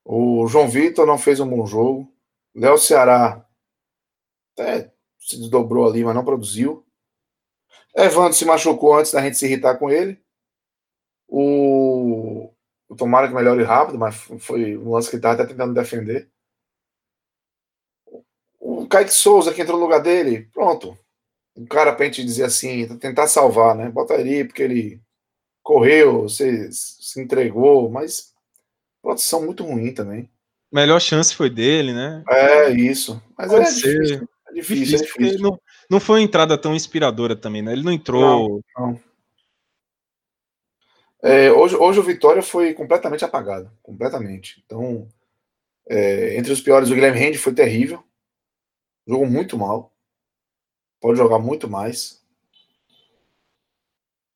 [0.05, 2.14] O João Vitor não fez um bom jogo.
[2.53, 3.43] Léo Ceará
[4.53, 6.87] até se desdobrou ali, mas não produziu.
[7.96, 10.22] Evandro se machucou antes da gente se irritar com ele.
[11.28, 12.52] O,
[12.88, 16.30] o Tomara que melhore rápido, mas foi um lance que estava até tentando defender.
[18.60, 20.98] O Kaique Souza, que entrou no lugar dele, pronto.
[21.56, 23.90] Um cara pra gente dizer assim, tentar salvar, né?
[23.90, 25.02] Bota ele porque ele
[25.64, 28.34] correu, se, se entregou, mas
[29.02, 30.30] produção muito ruim também.
[30.72, 32.24] Melhor chance foi dele, né?
[32.30, 33.22] É, isso.
[33.38, 34.30] Mas é difícil, é difícil.
[34.50, 35.39] É difícil, é difícil.
[35.39, 37.74] Não, não foi uma entrada tão inspiradora também, né?
[37.74, 38.62] Ele não entrou.
[38.76, 39.02] Não, não.
[41.22, 43.72] É, hoje, hoje o Vitória foi completamente apagado.
[43.82, 44.64] Completamente.
[44.66, 45.08] Então,
[45.89, 48.04] é, entre os piores, o Guilherme Rende foi terrível.
[49.08, 49.93] Jogou muito mal.
[51.00, 52.24] Pode jogar muito mais.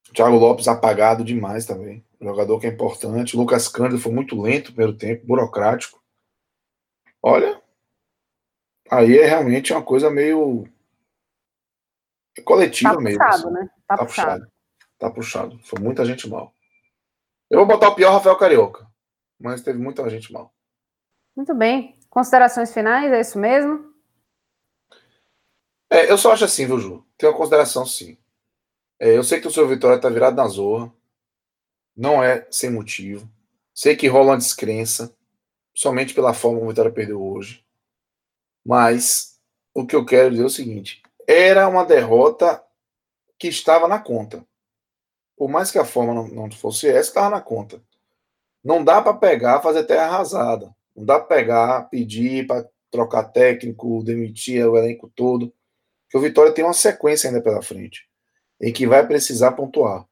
[0.09, 2.03] O Thiago Lopes apagado demais também.
[2.19, 3.35] Jogador que é importante.
[3.35, 6.01] O Lucas Cândido foi muito lento no primeiro tempo, burocrático.
[7.21, 7.60] Olha,
[8.91, 10.67] aí é realmente uma coisa meio
[12.43, 13.19] coletiva tá mesmo.
[13.19, 13.53] Puxado, assim.
[13.53, 13.69] né?
[13.87, 14.29] Tá, tá puxado.
[14.29, 14.51] puxado.
[14.99, 15.59] Tá puxado.
[15.63, 16.53] Foi muita gente mal.
[17.49, 18.87] Eu vou botar o pior Rafael Carioca,
[19.39, 20.53] mas teve muita gente mal.
[21.35, 21.97] Muito bem.
[22.09, 23.91] Considerações finais, é isso mesmo?
[25.89, 27.05] É, eu só acho assim, viu, Ju?
[27.17, 28.17] Tem uma consideração sim.
[28.99, 30.93] É, eu sei que o seu Vitória tá virado na zorra.
[31.95, 33.29] Não é sem motivo.
[33.73, 35.13] Sei que rola uma descrença,
[35.73, 37.65] somente pela forma como o Vitória perdeu hoje.
[38.65, 39.39] Mas
[39.73, 42.63] o que eu quero dizer é o seguinte: era uma derrota
[43.37, 44.45] que estava na conta
[45.41, 47.81] por mais que a forma não, fosse essa, estava na conta.
[48.63, 50.71] Não dá para pegar, fazer terra arrasada.
[50.95, 55.51] Não dá para pegar, pedir para trocar técnico, demitir o elenco todo.
[56.03, 58.07] Porque o Vitória tem uma sequência ainda pela frente,
[58.61, 60.07] em que vai precisar pontuar.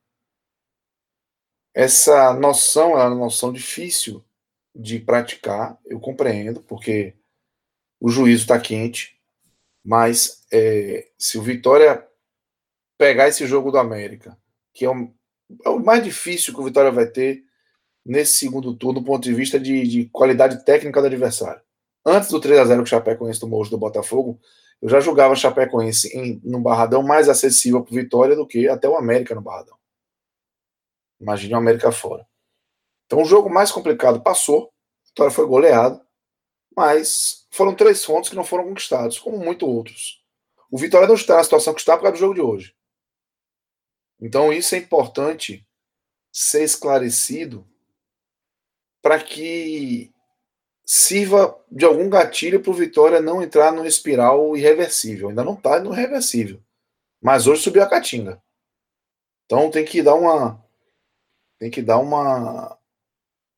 [1.76, 4.26] Essa noção é uma noção difícil
[4.74, 7.14] de praticar, eu compreendo, porque
[8.00, 9.20] o juízo está quente,
[9.84, 12.08] mas é, se o Vitória
[12.98, 14.38] pegar esse jogo do América,
[14.74, 15.14] que é um,
[15.66, 17.44] é o mais difícil que o Vitória vai ter
[18.06, 21.62] nesse segundo turno, do ponto de vista de, de qualidade técnica do adversário.
[22.06, 24.40] Antes do 3 a 0 que o Chapecoense tomou hoje do Botafogo,
[24.82, 28.68] eu já julgava o Chapecoense em, num Barradão mais acessível para o Vitória do que
[28.68, 29.78] até o América no Barradão.
[31.20, 32.26] Imagine o América fora.
[33.06, 34.72] Então o jogo mais complicado passou,
[35.04, 36.02] a Vitória foi goleado,
[36.76, 40.24] mas foram três pontos que não foram conquistados, como muitos outros.
[40.72, 42.76] O Vitória não está na situação que está por causa do jogo de hoje.
[44.22, 45.66] Então, isso é importante
[46.32, 47.68] ser esclarecido
[49.02, 50.14] para que
[50.86, 55.30] sirva de algum gatilho para o Vitória não entrar no espiral irreversível.
[55.30, 56.62] Ainda não está no irreversível.
[57.22, 58.42] Mas hoje subiu a catinga.
[59.46, 60.64] Então tem que dar uma.
[61.58, 62.79] Tem que dar uma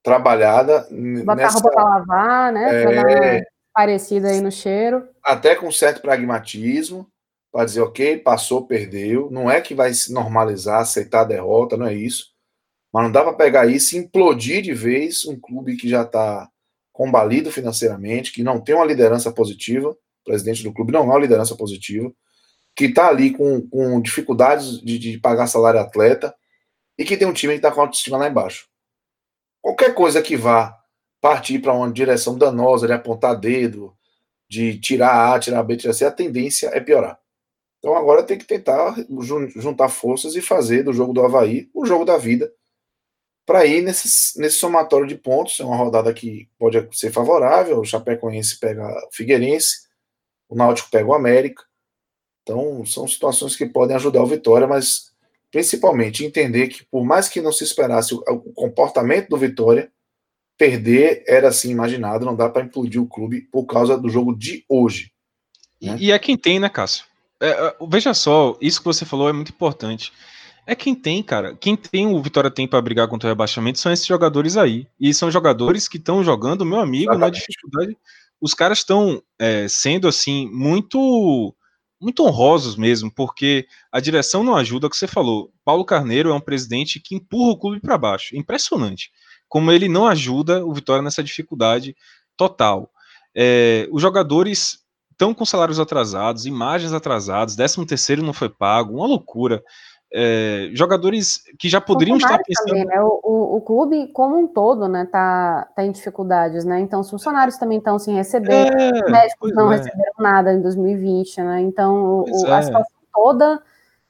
[0.04, 0.88] trabalhada.
[0.90, 3.38] Botar nessa, roupa para lavar, né?
[3.38, 3.44] É,
[3.74, 5.08] parecida aí no cheiro.
[5.24, 7.08] Até com certo pragmatismo
[7.52, 9.30] para dizer, ok, passou, perdeu.
[9.30, 12.32] Não é que vai se normalizar, aceitar a derrota, não é isso.
[12.94, 16.50] Mas não dá para pegar isso e implodir de vez um clube que já está
[16.92, 19.90] combalido financeiramente, que não tem uma liderança positiva.
[19.90, 22.12] O presidente do clube não é uma liderança positiva,
[22.76, 26.34] que está ali com, com dificuldades de, de pagar salário atleta
[26.98, 28.71] e que tem um time que está com autoestima lá embaixo.
[29.62, 30.78] Qualquer coisa que vá
[31.20, 33.96] partir para uma direção danosa, de apontar dedo,
[34.50, 37.20] de tirar A, tirar B, tirar C, a tendência é piorar.
[37.80, 38.96] Então agora tem que tentar
[39.56, 42.52] juntar forças e fazer do jogo do Havaí o jogo da vida
[43.46, 45.60] para ir nesse, nesse somatório de pontos.
[45.60, 47.80] É uma rodada que pode ser favorável.
[47.80, 49.88] O Chapecoense pega o Figueirense,
[50.48, 51.64] o Náutico pega o América.
[52.44, 55.11] Então são situações que podem ajudar o Vitória, mas
[55.52, 59.92] principalmente entender que por mais que não se esperasse o, o comportamento do Vitória,
[60.58, 64.64] perder era assim imaginado, não dá para implodir o clube por causa do jogo de
[64.70, 65.12] hoje.
[65.82, 65.98] Né?
[66.00, 67.06] E é quem tem, né, Cássio?
[67.40, 70.14] É, é, veja só, isso que você falou é muito importante.
[70.68, 71.56] É quem tem, cara.
[71.56, 74.88] Quem tem o Vitória tem para brigar contra o rebaixamento são esses jogadores aí.
[75.00, 77.22] E são jogadores que estão jogando, meu amigo, Exatamente.
[77.22, 77.98] na dificuldade.
[78.40, 81.56] Os caras estão é, sendo assim muito
[82.02, 85.54] muito honrosos mesmo, porque a direção não ajuda, o que você falou.
[85.64, 88.36] Paulo Carneiro é um presidente que empurra o clube para baixo.
[88.36, 89.12] Impressionante.
[89.48, 91.96] Como ele não ajuda o Vitória nessa dificuldade
[92.36, 92.90] total.
[93.36, 94.80] É, os jogadores
[95.12, 99.64] estão com salários atrasados, imagens atrasadas, 13 terceiro não foi pago, uma loucura.
[100.14, 102.68] É, jogadores que já poderiam estar pensando.
[102.68, 103.02] Também, né?
[103.02, 106.82] o, o, o, clube como um todo, né, tá, tá em dificuldades, né?
[106.82, 109.78] Então, os funcionários também estão sem receber, é, os médicos não é.
[109.78, 111.62] receberam nada em 2020, né?
[111.62, 112.62] Então, o, a é.
[112.62, 113.62] situação toda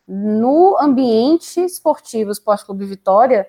[0.08, 3.48] no ambiente esportivo Esporte Clube Vitória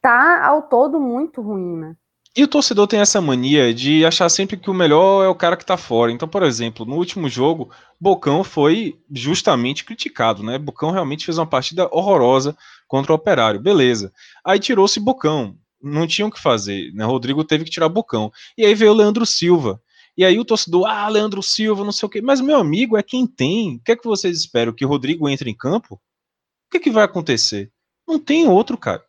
[0.00, 1.96] tá ao todo muito ruim, né?
[2.36, 5.56] E o torcedor tem essa mania de achar sempre que o melhor é o cara
[5.56, 6.10] que tá fora.
[6.10, 7.70] Então, por exemplo, no último jogo,
[8.00, 10.58] Bocão foi justamente criticado, né?
[10.58, 12.56] Bocão realmente fez uma partida horrorosa,
[12.88, 14.12] contra o Operário, beleza.
[14.44, 17.04] Aí tirou-se Bocão, não tinham o que fazer, né?
[17.04, 18.32] Rodrigo teve que tirar Bocão.
[18.56, 19.80] E aí veio o Leandro Silva.
[20.16, 22.20] E aí o torcedor, ah, Leandro Silva, não sei o quê.
[22.20, 23.76] Mas meu amigo é quem tem.
[23.76, 24.72] O que é que vocês esperam?
[24.72, 25.94] Que o Rodrigo entre em campo?
[25.94, 27.70] O que, é que vai acontecer?
[28.06, 29.04] Não tem outro, cara.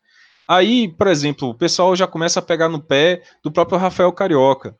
[0.47, 4.77] Aí, por exemplo, o pessoal já começa a pegar no pé do próprio Rafael Carioca,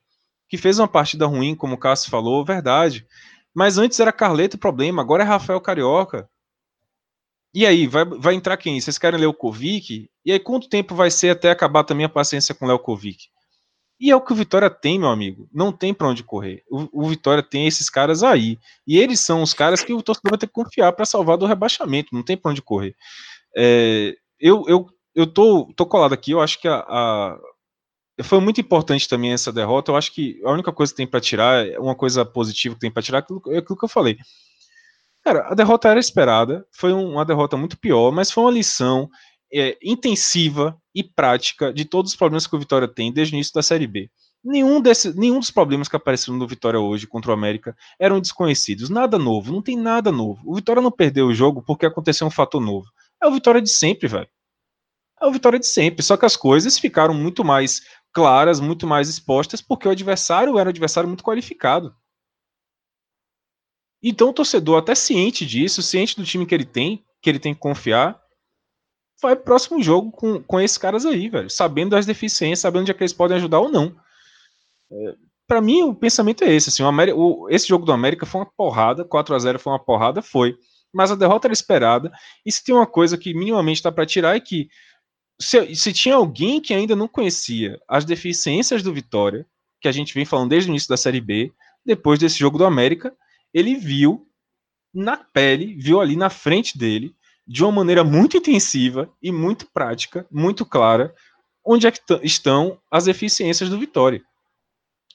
[0.48, 3.06] que fez uma partida ruim, como o Cássio falou, verdade.
[3.54, 6.30] Mas antes era Carleto o problema, agora é Rafael Carioca.
[7.54, 8.80] E aí, vai, vai entrar quem?
[8.80, 10.10] Vocês querem ler o Kovic?
[10.26, 13.30] E aí, quanto tempo vai ser até acabar também a paciência com o Léo Kovic?
[13.98, 15.48] E é o que o Vitória tem, meu amigo.
[15.54, 16.64] Não tem para onde correr.
[16.70, 18.60] O, o, Vitória tem esses caras aí.
[18.86, 21.46] E eles são os caras que o torcedor vai ter que confiar para salvar do
[21.46, 22.14] rebaixamento.
[22.14, 22.94] Não tem para onde correr.
[23.56, 27.40] É, eu, eu eu tô, tô colado aqui, eu acho que a, a,
[28.24, 29.92] foi muito importante também essa derrota.
[29.92, 32.92] Eu acho que a única coisa que tem para tirar, uma coisa positiva que tem
[32.92, 34.18] para tirar, é aquilo, é aquilo que eu falei.
[35.24, 39.10] Cara, a derrota era esperada, foi uma derrota muito pior, mas foi uma lição
[39.52, 43.54] é, intensiva e prática de todos os problemas que o Vitória tem desde o início
[43.54, 44.10] da Série B.
[44.44, 48.90] Nenhum, desse, nenhum dos problemas que apareceram no Vitória hoje contra o América eram desconhecidos.
[48.90, 50.40] Nada novo, não tem nada novo.
[50.46, 52.86] O Vitória não perdeu o jogo porque aconteceu um fator novo.
[53.22, 54.30] É o Vitória de sempre, velho
[55.26, 56.04] o Vitória de sempre.
[56.04, 57.82] Só que as coisas ficaram muito mais
[58.14, 61.94] claras, muito mais expostas, porque o adversário era um adversário muito qualificado.
[64.02, 67.54] Então o torcedor, até ciente disso, ciente do time que ele tem, que ele tem
[67.54, 68.22] que confiar,
[69.22, 71.50] vai pro próximo jogo com, com esses caras aí, velho.
[71.50, 73.96] Sabendo das deficiências, sabendo onde é que eles podem ajudar ou não.
[74.92, 75.16] É,
[75.48, 76.70] para mim, o pensamento é esse.
[76.70, 79.74] Assim, o América, o, esse jogo do América foi uma porrada, 4 a 0 foi
[79.74, 80.56] uma porrada, foi.
[80.94, 82.12] Mas a derrota era esperada.
[82.46, 84.70] E se tem uma coisa que minimamente está para tirar é que
[85.40, 89.46] se, se tinha alguém que ainda não conhecia as deficiências do Vitória,
[89.82, 91.52] que a gente vem falando desde o início da Série B,
[91.86, 93.16] depois desse jogo do América,
[93.54, 94.28] ele viu
[94.94, 97.16] na pele, viu ali na frente dele,
[97.46, 101.14] de uma maneira muito intensiva e muito prática, muito clara,
[101.64, 104.22] onde é que estão as deficiências do Vitória.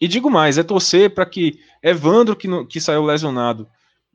[0.01, 3.69] E digo mais, é torcer para que Evandro, que, no, que saiu lesionado,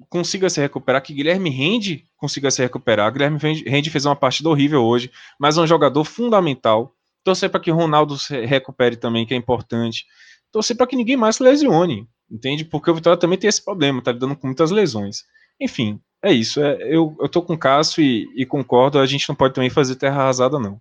[0.10, 3.12] consiga se recuperar, que Guilherme Rende consiga se recuperar.
[3.12, 6.94] Guilherme Rende fez uma partida horrível hoje, mas é um jogador fundamental.
[7.24, 10.06] Torcer para que Ronaldo se recupere também, que é importante.
[10.52, 12.64] Torcer para que ninguém mais se lesione, entende?
[12.64, 15.24] Porque o Vitória também tem esse problema, tá lidando com muitas lesões.
[15.60, 16.62] Enfim, é isso.
[16.62, 19.70] É, eu, eu tô com o Cássio e, e concordo, a gente não pode também
[19.70, 20.80] fazer terra arrasada, não.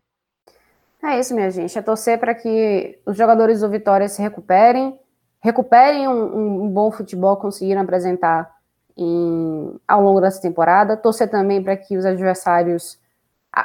[1.02, 1.78] É isso, minha gente.
[1.78, 4.98] É torcer para que os jogadores do Vitória se recuperem,
[5.40, 8.50] recuperem um, um bom futebol, conseguiram apresentar
[8.96, 10.96] em, ao longo dessa temporada.
[10.96, 12.98] Torcer também para que os adversários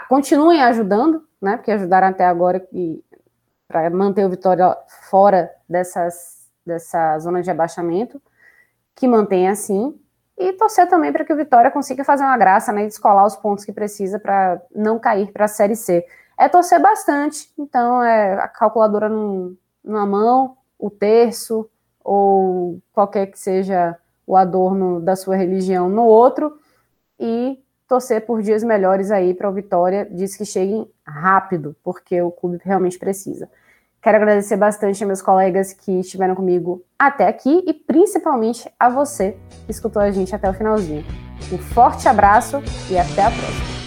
[0.08, 1.58] continuem ajudando, né?
[1.58, 2.66] Porque ajudaram até agora
[3.68, 4.76] para manter o Vitória
[5.10, 8.22] fora dessas, dessa zona de abaixamento,
[8.96, 10.00] que mantenha assim.
[10.38, 13.36] E torcer também para que o Vitória consiga fazer uma graça né, e descolar os
[13.36, 16.06] pontos que precisa para não cair para a Série C.
[16.38, 21.70] É torcer bastante, então é a calculadora num, numa mão, o terço,
[22.02, 23.98] ou qualquer que seja
[24.30, 26.56] o adorno da sua religião no outro
[27.20, 27.58] e
[27.88, 30.08] torcer por dias melhores aí para o Vitória.
[30.12, 33.50] Diz que cheguem rápido, porque o clube realmente precisa.
[34.00, 39.36] Quero agradecer bastante a meus colegas que estiveram comigo até aqui e principalmente a você
[39.66, 41.04] que escutou a gente até o finalzinho.
[41.52, 42.58] Um forte abraço
[42.88, 43.79] e até a próxima.